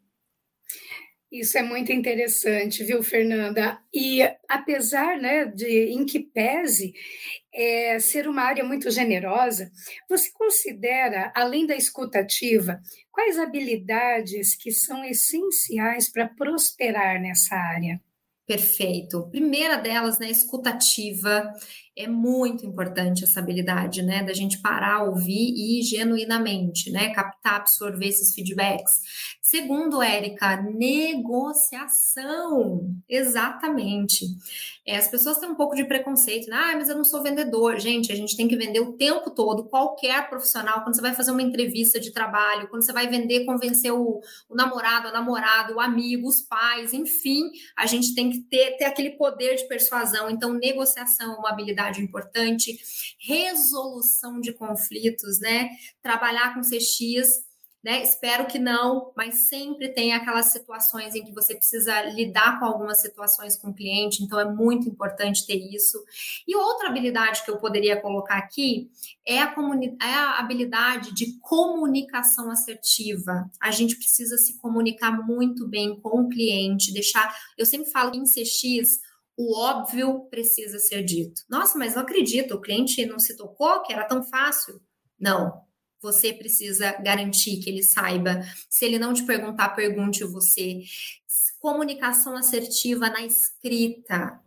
Isso 1.32 1.60
é 1.60 1.62
muito 1.62 1.92
interessante, 1.92 2.84
viu, 2.84 3.04
Fernanda? 3.04 3.80
E 3.94 4.22
apesar 4.50 5.16
né, 5.20 5.46
de, 5.46 5.92
em 5.92 6.04
que 6.04 6.20
pese 6.20 6.92
é, 7.54 8.00
ser 8.00 8.28
uma 8.28 8.42
área 8.42 8.64
muito 8.64 8.90
generosa, 8.90 9.72
você 10.10 10.32
considera, 10.32 11.32
além 11.36 11.68
da 11.68 11.76
escutativa, 11.76 12.82
quais 13.12 13.38
habilidades 13.38 14.56
que 14.56 14.72
são 14.72 15.06
essenciais 15.06 16.12
para 16.12 16.28
prosperar 16.28 17.22
nessa 17.22 17.56
área? 17.56 18.02
Perfeito. 18.50 19.30
Primeira 19.30 19.78
delas, 19.78 20.18
né, 20.18 20.32
escutativa. 20.32 21.54
É 21.96 22.08
muito 22.08 22.66
importante 22.66 23.24
essa 23.24 23.40
habilidade, 23.40 24.02
né, 24.02 24.24
da 24.24 24.34
gente 24.34 24.60
parar, 24.60 25.04
ouvir 25.04 25.54
e 25.54 25.84
genuinamente, 25.84 26.90
né, 26.90 27.14
captar, 27.14 27.58
absorver 27.58 28.08
esses 28.08 28.34
feedbacks. 28.34 28.94
Segundo, 29.50 30.00
Érica, 30.00 30.62
negociação. 30.62 31.76
Exatamente. 33.10 34.28
É, 34.86 34.96
as 34.96 35.08
pessoas 35.08 35.40
têm 35.40 35.50
um 35.50 35.56
pouco 35.56 35.76
de 35.76 35.86
preconceito, 35.86 36.48
né? 36.48 36.56
Ah, 36.56 36.76
mas 36.76 36.88
eu 36.88 36.96
não 36.96 37.04
sou 37.04 37.24
vendedor. 37.24 37.80
Gente, 37.80 38.12
a 38.12 38.16
gente 38.16 38.38
tem 38.38 38.48
que 38.48 38.56
vender 38.56 38.80
o 38.80 38.94
tempo 38.94 39.32
todo, 39.32 39.64
qualquer 39.64 40.30
profissional, 40.30 40.84
quando 40.84 40.94
você 40.94 41.02
vai 41.02 41.16
fazer 41.16 41.32
uma 41.32 41.42
entrevista 41.42 42.00
de 42.00 42.12
trabalho, 42.12 42.68
quando 42.68 42.86
você 42.86 42.94
vai 42.94 43.08
vender, 43.08 43.44
convencer 43.44 43.92
o, 43.92 44.22
o 44.48 44.56
namorado, 44.56 45.08
a 45.08 45.12
namorada, 45.12 45.76
o 45.76 45.80
amigo, 45.80 46.28
os 46.28 46.42
pais, 46.42 46.94
enfim, 46.94 47.50
a 47.76 47.88
gente 47.88 48.14
tem 48.14 48.30
que 48.30 48.42
ter, 48.42 48.78
ter 48.78 48.86
aquele 48.86 49.18
poder 49.18 49.56
de 49.56 49.68
persuasão. 49.68 50.30
Então, 50.30 50.54
negociação 50.54 51.34
é 51.34 51.38
uma 51.38 51.50
habilidade 51.50 52.00
importante, 52.00 52.78
resolução 53.18 54.40
de 54.40 54.54
conflitos, 54.54 55.40
né? 55.40 55.72
Trabalhar 56.04 56.54
com 56.54 56.62
CX 56.62 57.49
né? 57.84 58.04
Espero 58.04 58.46
que 58.46 58.60
não, 58.60 59.14
mas 59.16 59.48
sempre 59.48 59.94
tem 59.94 60.14
aquelas 60.14 60.48
situações 60.48 61.16
em 61.16 61.24
que 61.24 61.34
você 61.34 61.56
precisa 61.56 62.02
lidar 62.02 62.60
com 62.60 62.66
algumas 62.66 63.02
situações 63.02 63.56
com 63.56 63.70
o 63.70 63.74
cliente, 63.74 64.22
então 64.24 64.40
é 64.40 64.46
muito 64.46 64.90
importante 64.90 65.46
ter 65.48 65.56
isso. 65.56 66.04
E 66.48 66.56
outra 66.56 66.90
habilidade 66.90 67.44
que 67.44 67.52
eu 67.52 67.58
poderia 67.58 68.02
colocar 68.02 68.38
aqui 68.38 68.92
é 69.26 69.40
a, 69.40 69.56
é 70.02 70.14
a 70.14 70.40
habilidade 70.40 71.14
de 71.14 71.40
comunicação 71.40 72.52
assertiva. 72.52 73.50
A 73.62 73.72
gente 73.72 73.96
precisa 73.96 74.38
se 74.38 74.58
comunicar 74.58 75.12
muito 75.26 75.68
bem 75.68 76.00
com 76.02 76.24
o 76.24 76.30
cliente, 76.30 76.94
deixar. 76.94 77.34
Eu 77.58 77.66
sempre 77.66 77.90
falo 77.92 78.14
em 78.14 78.24
CX, 78.24 79.00
o 79.38 79.58
óbvio 79.58 80.28
precisa 80.30 80.80
ser 80.80 81.02
dito. 81.02 81.44
Nossa, 81.50 81.80
mas 81.80 81.96
não 81.96 82.02
acredito, 82.02 82.56
o 82.56 82.62
cliente 82.62 83.06
não 83.06 83.20
se 83.20 83.38
tocou, 83.38 83.82
que 83.84 83.94
era 83.94 84.04
tão 84.04 84.22
fácil. 84.22 84.82
Não, 85.18 85.69
você 86.02 86.34
precisa 86.34 86.92
garantir 87.02 87.58
que 87.58 87.70
ele 87.70 87.84
saiba. 87.84 88.42
Se 88.70 88.86
ele 88.86 89.00
não 89.00 89.14
te 89.14 89.24
perguntar, 89.24 89.70
pergunte 89.70 90.24
você. 90.24 90.82
Comunicação 91.60 92.36
assertiva 92.38 93.10
na 93.10 93.22
escrita. 93.26 94.40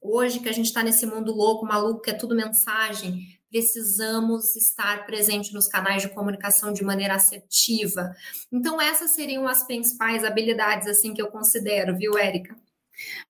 Hoje 0.00 0.40
que 0.40 0.48
a 0.48 0.52
gente 0.52 0.66
está 0.66 0.82
nesse 0.82 1.06
mundo 1.06 1.32
louco, 1.32 1.64
maluco, 1.64 2.02
que 2.02 2.10
é 2.10 2.14
tudo 2.14 2.34
mensagem, 2.34 3.38
precisamos 3.50 4.56
estar 4.56 5.06
presente 5.06 5.54
nos 5.54 5.66
canais 5.68 6.02
de 6.02 6.08
comunicação 6.08 6.72
de 6.72 6.84
maneira 6.84 7.14
assertiva. 7.14 8.14
Então, 8.52 8.80
essas 8.80 9.12
seriam 9.12 9.46
as 9.46 9.64
principais 9.64 10.24
habilidades 10.24 10.88
assim 10.88 11.14
que 11.14 11.22
eu 11.22 11.28
considero, 11.28 11.96
viu, 11.96 12.18
Érica? 12.18 12.54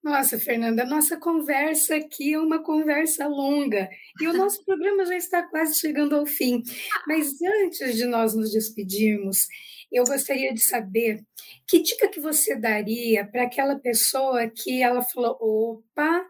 Nossa, 0.03 0.39
Fernanda, 0.39 0.85
nossa 0.85 1.17
conversa 1.17 1.97
aqui 1.97 2.35
é 2.35 2.39
uma 2.39 2.63
conversa 2.63 3.27
longa 3.27 3.89
e 4.21 4.27
o 4.27 4.33
nosso 4.33 4.63
programa 4.67 5.05
já 5.07 5.17
está 5.17 5.43
quase 5.43 5.79
chegando 5.79 6.17
ao 6.17 6.27
fim. 6.27 6.63
Mas 7.07 7.41
antes 7.43 7.97
de 7.97 8.05
nós 8.05 8.35
nos 8.35 8.53
despedirmos, 8.53 9.47
eu 9.91 10.05
gostaria 10.05 10.53
de 10.53 10.61
saber 10.61 11.25
que 11.67 11.83
dica 11.83 12.09
que 12.09 12.21
você 12.21 12.57
daria 12.57 13.27
para 13.27 13.45
aquela 13.45 13.79
pessoa 13.79 14.49
que 14.49 14.83
ela 14.83 15.03
falou: 15.03 15.37
opa, 15.41 16.27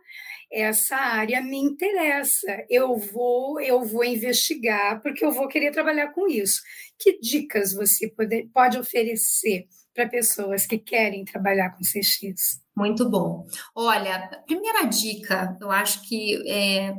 essa 0.52 0.96
área 0.96 1.40
me 1.40 1.56
interessa, 1.56 2.64
eu 2.70 2.96
vou, 2.96 3.60
eu 3.60 3.82
vou 3.82 4.04
investigar 4.04 5.02
porque 5.02 5.24
eu 5.24 5.32
vou 5.32 5.48
querer 5.48 5.72
trabalhar 5.72 6.12
com 6.12 6.28
isso. 6.28 6.60
Que 6.98 7.18
dicas 7.18 7.72
você 7.72 8.08
pode, 8.08 8.48
pode 8.52 8.78
oferecer 8.78 9.66
para 9.92 10.08
pessoas 10.08 10.66
que 10.66 10.78
querem 10.78 11.24
trabalhar 11.24 11.70
com 11.70 11.82
CX? 11.82 12.63
Muito 12.76 13.08
bom. 13.08 13.46
Olha, 13.74 14.42
primeira 14.46 14.84
dica, 14.84 15.56
eu 15.60 15.70
acho 15.70 16.02
que 16.08 16.42
é, 16.48 16.92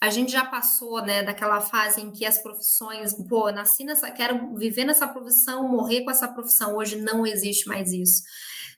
a 0.00 0.10
gente 0.10 0.30
já 0.30 0.44
passou, 0.44 1.00
né, 1.02 1.22
daquela 1.22 1.62
fase 1.62 2.02
em 2.02 2.12
que 2.12 2.26
as 2.26 2.42
profissões, 2.42 3.14
pô, 3.26 3.50
nasci 3.50 3.84
nessa, 3.84 4.10
quero 4.10 4.54
viver 4.54 4.84
nessa 4.84 5.08
profissão, 5.08 5.66
morrer 5.66 6.02
com 6.02 6.10
essa 6.10 6.28
profissão. 6.28 6.76
Hoje 6.76 6.96
não 6.96 7.26
existe 7.26 7.66
mais 7.66 7.90
isso. 7.90 8.22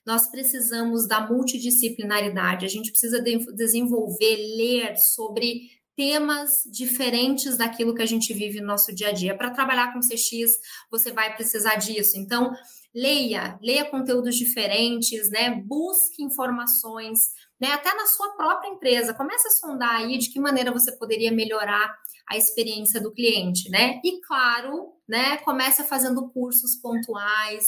Nós 0.05 0.31
precisamos 0.31 1.05
da 1.05 1.19
multidisciplinaridade, 1.19 2.65
a 2.65 2.69
gente 2.69 2.91
precisa 2.91 3.21
de 3.21 3.39
desenvolver, 3.53 4.37
ler 4.55 4.95
sobre 4.95 5.77
temas 5.97 6.61
diferentes 6.71 7.57
daquilo 7.57 7.93
que 7.93 8.03
a 8.03 8.05
gente 8.05 8.31
vive 8.31 8.61
no 8.61 8.67
nosso 8.67 8.93
dia 8.93 9.09
a 9.09 9.11
dia. 9.11 9.35
Para 9.35 9.49
trabalhar 9.49 9.91
com 9.91 9.99
CX, 9.99 10.53
você 10.89 11.11
vai 11.11 11.35
precisar 11.35 11.75
disso. 11.75 12.17
Então, 12.17 12.53
leia, 12.93 13.57
leia 13.61 13.85
conteúdos 13.85 14.35
diferentes, 14.35 15.29
né? 15.29 15.51
Busque 15.65 16.23
informações, 16.23 17.19
né? 17.59 17.71
Até 17.71 17.93
na 17.93 18.05
sua 18.05 18.35
própria 18.35 18.69
empresa. 18.69 19.13
Comece 19.13 19.47
a 19.47 19.51
sondar 19.51 19.95
aí 19.97 20.17
de 20.17 20.31
que 20.31 20.39
maneira 20.39 20.71
você 20.71 20.91
poderia 20.97 21.31
melhorar 21.31 21.95
a 22.29 22.35
experiência 22.35 22.99
do 22.99 23.13
cliente, 23.13 23.69
né? 23.69 24.01
E 24.03 24.19
claro, 24.21 24.93
né? 25.07 25.37
Comece 25.37 25.83
fazendo 25.83 26.29
cursos 26.29 26.75
pontuais, 26.75 27.63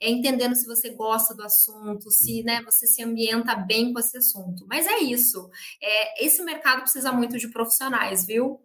é, 0.00 0.08
entendendo 0.08 0.54
se 0.54 0.66
você 0.66 0.90
gosta 0.90 1.34
do 1.34 1.42
assunto, 1.42 2.10
se 2.10 2.44
né, 2.44 2.62
você 2.62 2.86
se 2.86 3.02
ambienta 3.02 3.56
bem 3.56 3.92
com 3.92 3.98
esse 3.98 4.16
assunto. 4.16 4.64
Mas 4.68 4.86
é 4.86 4.98
isso. 4.98 5.50
É, 5.82 6.24
esse 6.24 6.42
mercado 6.44 6.82
precisa 6.82 7.10
muito 7.10 7.36
de 7.38 7.48
profissionais, 7.48 8.24
viu? 8.24 8.60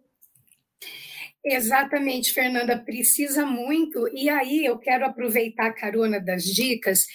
Exatamente, 1.44 2.32
Fernanda, 2.32 2.78
precisa 2.78 3.46
muito. 3.46 4.08
E 4.14 4.28
aí 4.28 4.64
eu 4.64 4.78
quero 4.78 5.06
aproveitar 5.06 5.66
a 5.66 5.72
carona 5.72 6.20
das 6.20 6.44
dicas 6.44 7.06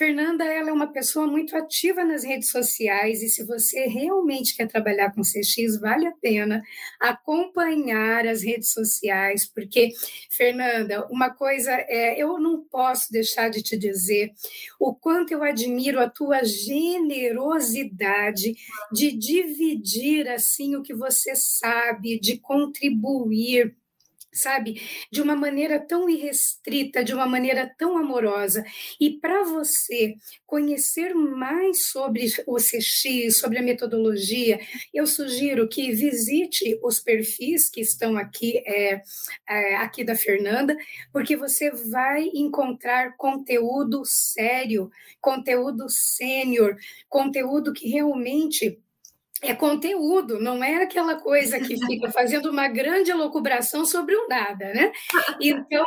Fernanda, 0.00 0.44
ela 0.46 0.70
é 0.70 0.72
uma 0.72 0.90
pessoa 0.90 1.26
muito 1.26 1.54
ativa 1.54 2.02
nas 2.02 2.24
redes 2.24 2.50
sociais 2.50 3.22
e 3.22 3.28
se 3.28 3.44
você 3.44 3.84
realmente 3.84 4.56
quer 4.56 4.66
trabalhar 4.66 5.12
com 5.12 5.20
CX, 5.20 5.78
vale 5.78 6.06
a 6.06 6.12
pena 6.12 6.62
acompanhar 6.98 8.26
as 8.26 8.42
redes 8.42 8.72
sociais, 8.72 9.44
porque, 9.44 9.90
Fernanda, 10.30 11.06
uma 11.10 11.28
coisa 11.28 11.72
é, 11.72 12.18
eu 12.18 12.40
não 12.40 12.64
posso 12.64 13.12
deixar 13.12 13.50
de 13.50 13.62
te 13.62 13.76
dizer 13.76 14.32
o 14.80 14.94
quanto 14.94 15.32
eu 15.32 15.42
admiro 15.42 16.00
a 16.00 16.08
tua 16.08 16.44
generosidade 16.44 18.54
de 18.90 19.12
dividir 19.12 20.26
assim 20.30 20.76
o 20.76 20.82
que 20.82 20.94
você 20.94 21.36
sabe, 21.36 22.18
de 22.18 22.38
contribuir 22.38 23.76
sabe? 24.32 24.80
De 25.10 25.20
uma 25.20 25.34
maneira 25.34 25.78
tão 25.78 26.08
irrestrita, 26.08 27.04
de 27.04 27.12
uma 27.12 27.26
maneira 27.26 27.72
tão 27.78 27.98
amorosa. 27.98 28.64
E 29.00 29.18
para 29.18 29.44
você 29.44 30.14
conhecer 30.46 31.14
mais 31.14 31.86
sobre 31.88 32.26
o 32.46 32.56
CX, 32.56 33.38
sobre 33.38 33.58
a 33.58 33.62
metodologia, 33.62 34.60
eu 34.92 35.06
sugiro 35.06 35.68
que 35.68 35.92
visite 35.92 36.78
os 36.82 37.00
perfis 37.00 37.68
que 37.68 37.80
estão 37.80 38.16
aqui, 38.16 38.58
é, 38.66 39.02
é, 39.48 39.76
aqui 39.76 40.04
da 40.04 40.14
Fernanda, 40.14 40.76
porque 41.12 41.36
você 41.36 41.70
vai 41.70 42.24
encontrar 42.34 43.16
conteúdo 43.16 44.02
sério, 44.04 44.90
conteúdo 45.20 45.86
sênior, 45.88 46.76
conteúdo 47.08 47.72
que 47.72 47.88
realmente 47.88 48.78
é 49.42 49.54
conteúdo, 49.54 50.38
não 50.38 50.62
é 50.62 50.82
aquela 50.82 51.16
coisa 51.16 51.58
que 51.58 51.76
fica 51.86 52.10
fazendo 52.10 52.50
uma 52.50 52.68
grande 52.68 53.10
elucubração 53.10 53.86
sobre 53.86 54.14
o 54.14 54.28
nada, 54.28 54.72
né? 54.74 54.92
Então, 55.40 55.84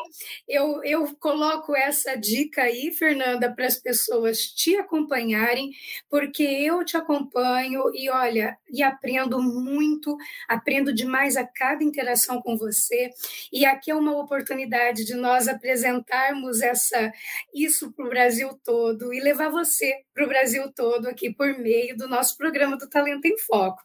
eu, 0.48 0.84
eu 0.84 1.16
coloco 1.18 1.76
essa 1.76 2.16
dica 2.16 2.64
aí, 2.64 2.92
Fernanda, 2.92 3.54
para 3.54 3.68
as 3.68 3.76
pessoas 3.76 4.40
te 4.40 4.76
acompanharem, 4.76 5.72
porque 6.10 6.44
eu 6.44 6.84
te 6.84 6.98
acompanho 6.98 7.84
e 7.94 8.10
olha, 8.10 8.58
e 8.72 8.82
aprendo 8.82 9.40
muito, 9.42 10.18
aprendo 10.48 10.94
demais 10.94 11.38
a 11.38 11.46
cada 11.46 11.84
interação 11.84 12.42
com 12.42 12.58
você, 12.58 13.12
e 13.52 13.66
aqui 13.66 13.92
é 13.92 13.96
uma 13.96 14.18
oportunidade 14.18 15.06
de 15.06 15.14
nós 15.14 15.48
apresentarmos 15.48 16.62
essa 16.62 17.12
isso 17.54 17.92
para 17.92 18.06
o 18.06 18.10
Brasil 18.10 18.60
todo 18.64 19.14
e 19.14 19.20
levar 19.20 19.50
você 19.50 19.94
para 20.14 20.26
o 20.26 20.28
Brasil 20.28 20.72
todo 20.74 21.08
aqui 21.08 21.34
por 21.34 21.58
meio 21.58 21.98
do 21.98 22.08
nosso 22.08 22.38
programa 22.38 22.78
do 22.78 22.90
Talento 22.90 23.26
em 23.26 23.38
Foco. 23.38 23.82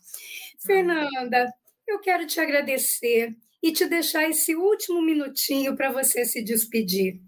Fernanda, 0.59 1.53
eu 1.87 2.01
quero 2.01 2.27
te 2.27 2.41
agradecer 2.41 3.35
e 3.62 3.73
te 3.73 3.87
deixar 3.87 4.29
esse 4.29 4.55
último 4.55 5.01
minutinho 5.01 5.77
para 5.77 5.91
você 5.91 6.25
se 6.25 6.43
despedir. 6.43 7.21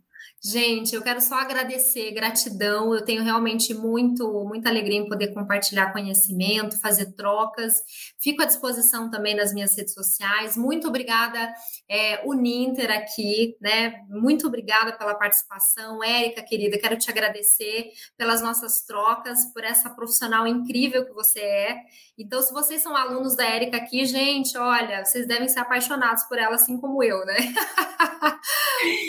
Gente, 0.43 0.95
eu 0.95 1.03
quero 1.03 1.21
só 1.21 1.35
agradecer, 1.35 2.13
gratidão. 2.13 2.95
Eu 2.95 3.05
tenho 3.05 3.23
realmente 3.23 3.75
muito, 3.75 4.27
muita 4.49 4.71
alegria 4.71 4.99
em 4.99 5.07
poder 5.07 5.35
compartilhar 5.35 5.93
conhecimento, 5.93 6.81
fazer 6.81 7.13
trocas. 7.13 7.75
Fico 8.19 8.41
à 8.41 8.47
disposição 8.47 9.11
também 9.11 9.37
nas 9.37 9.53
minhas 9.53 9.77
redes 9.77 9.93
sociais. 9.93 10.57
Muito 10.57 10.89
obrigada, 10.89 11.53
é, 11.87 12.27
Uninter 12.27 12.91
aqui, 12.91 13.55
né? 13.61 14.03
Muito 14.09 14.47
obrigada 14.47 14.97
pela 14.97 15.15
participação. 15.15 16.03
Érica, 16.03 16.43
querida, 16.43 16.79
quero 16.79 16.97
te 16.97 17.11
agradecer 17.11 17.91
pelas 18.17 18.41
nossas 18.41 18.81
trocas, 18.87 19.45
por 19.53 19.63
essa 19.63 19.91
profissional 19.91 20.47
incrível 20.47 21.05
que 21.05 21.13
você 21.13 21.41
é. 21.41 21.77
Então, 22.17 22.41
se 22.41 22.51
vocês 22.51 22.83
são 22.83 22.97
alunos 22.97 23.37
da 23.37 23.45
Érica 23.45 23.77
aqui, 23.77 24.07
gente, 24.07 24.57
olha, 24.57 25.05
vocês 25.05 25.27
devem 25.29 25.49
ser 25.49 25.61
apaixonados 25.61 26.25
por 26.25 26.39
ela, 26.39 26.55
assim 26.55 26.79
como 26.79 27.03
eu, 27.03 27.27
né? 27.27 27.37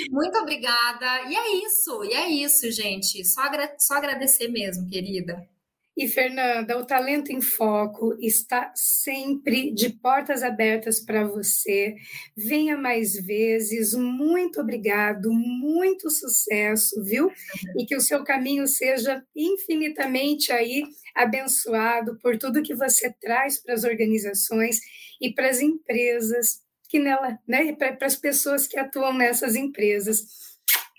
Muito 0.10 0.38
obrigada. 0.38 1.30
E 1.30 1.36
é 1.36 1.66
isso, 1.66 2.04
e 2.04 2.14
é 2.14 2.30
isso, 2.30 2.72
gente. 2.72 3.24
Só, 3.26 3.42
agra 3.42 3.76
só 3.80 3.96
agradecer 3.96 4.48
mesmo, 4.48 4.88
querida. 4.88 5.48
E, 5.96 6.08
Fernanda, 6.08 6.78
o 6.78 6.86
Talento 6.86 7.32
em 7.32 7.42
Foco 7.42 8.16
está 8.20 8.72
sempre 8.74 9.74
de 9.74 9.90
portas 9.90 10.42
abertas 10.42 11.02
para 11.02 11.26
você. 11.26 11.96
Venha 12.36 12.78
mais 12.78 13.14
vezes. 13.14 13.94
Muito 13.94 14.62
obrigado, 14.62 15.30
muito 15.32 16.10
sucesso, 16.10 17.04
viu? 17.04 17.30
E 17.78 17.86
que 17.86 17.96
o 17.96 18.02
seu 18.02 18.24
caminho 18.24 18.66
seja 18.68 19.22
infinitamente 19.36 20.52
aí 20.52 20.84
abençoado 21.14 22.18
por 22.20 22.38
tudo 22.38 22.64
que 22.64 22.74
você 22.74 23.14
traz 23.22 23.62
para 23.62 23.74
as 23.74 23.84
organizações 23.84 24.80
e 25.22 25.34
para 25.34 25.50
as 25.50 25.60
empresas 25.60 26.61
que 26.92 27.00
nela, 27.00 27.40
né, 27.48 27.64
e 27.64 27.74
para 27.74 27.96
as 28.02 28.18
pessoas 28.18 28.68
que 28.68 28.78
atuam 28.78 29.14
nessas 29.14 29.56
empresas. 29.56 30.26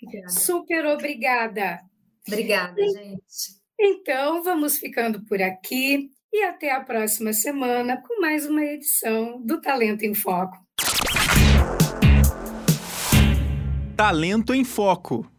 Obrigada. 0.01 0.29
Super 0.31 0.85
obrigada. 0.87 1.81
Obrigada, 2.27 2.81
e, 2.81 2.89
gente. 2.89 3.61
Então, 3.79 4.41
vamos 4.41 4.79
ficando 4.79 5.23
por 5.23 5.39
aqui 5.39 6.09
e 6.33 6.43
até 6.45 6.71
a 6.71 6.81
próxima 6.81 7.31
semana 7.31 8.01
com 8.01 8.19
mais 8.19 8.47
uma 8.47 8.65
edição 8.65 9.39
do 9.45 9.61
Talento 9.61 10.03
em 10.03 10.15
Foco. 10.15 10.57
Talento 13.95 14.51
em 14.55 14.63
Foco. 14.63 15.31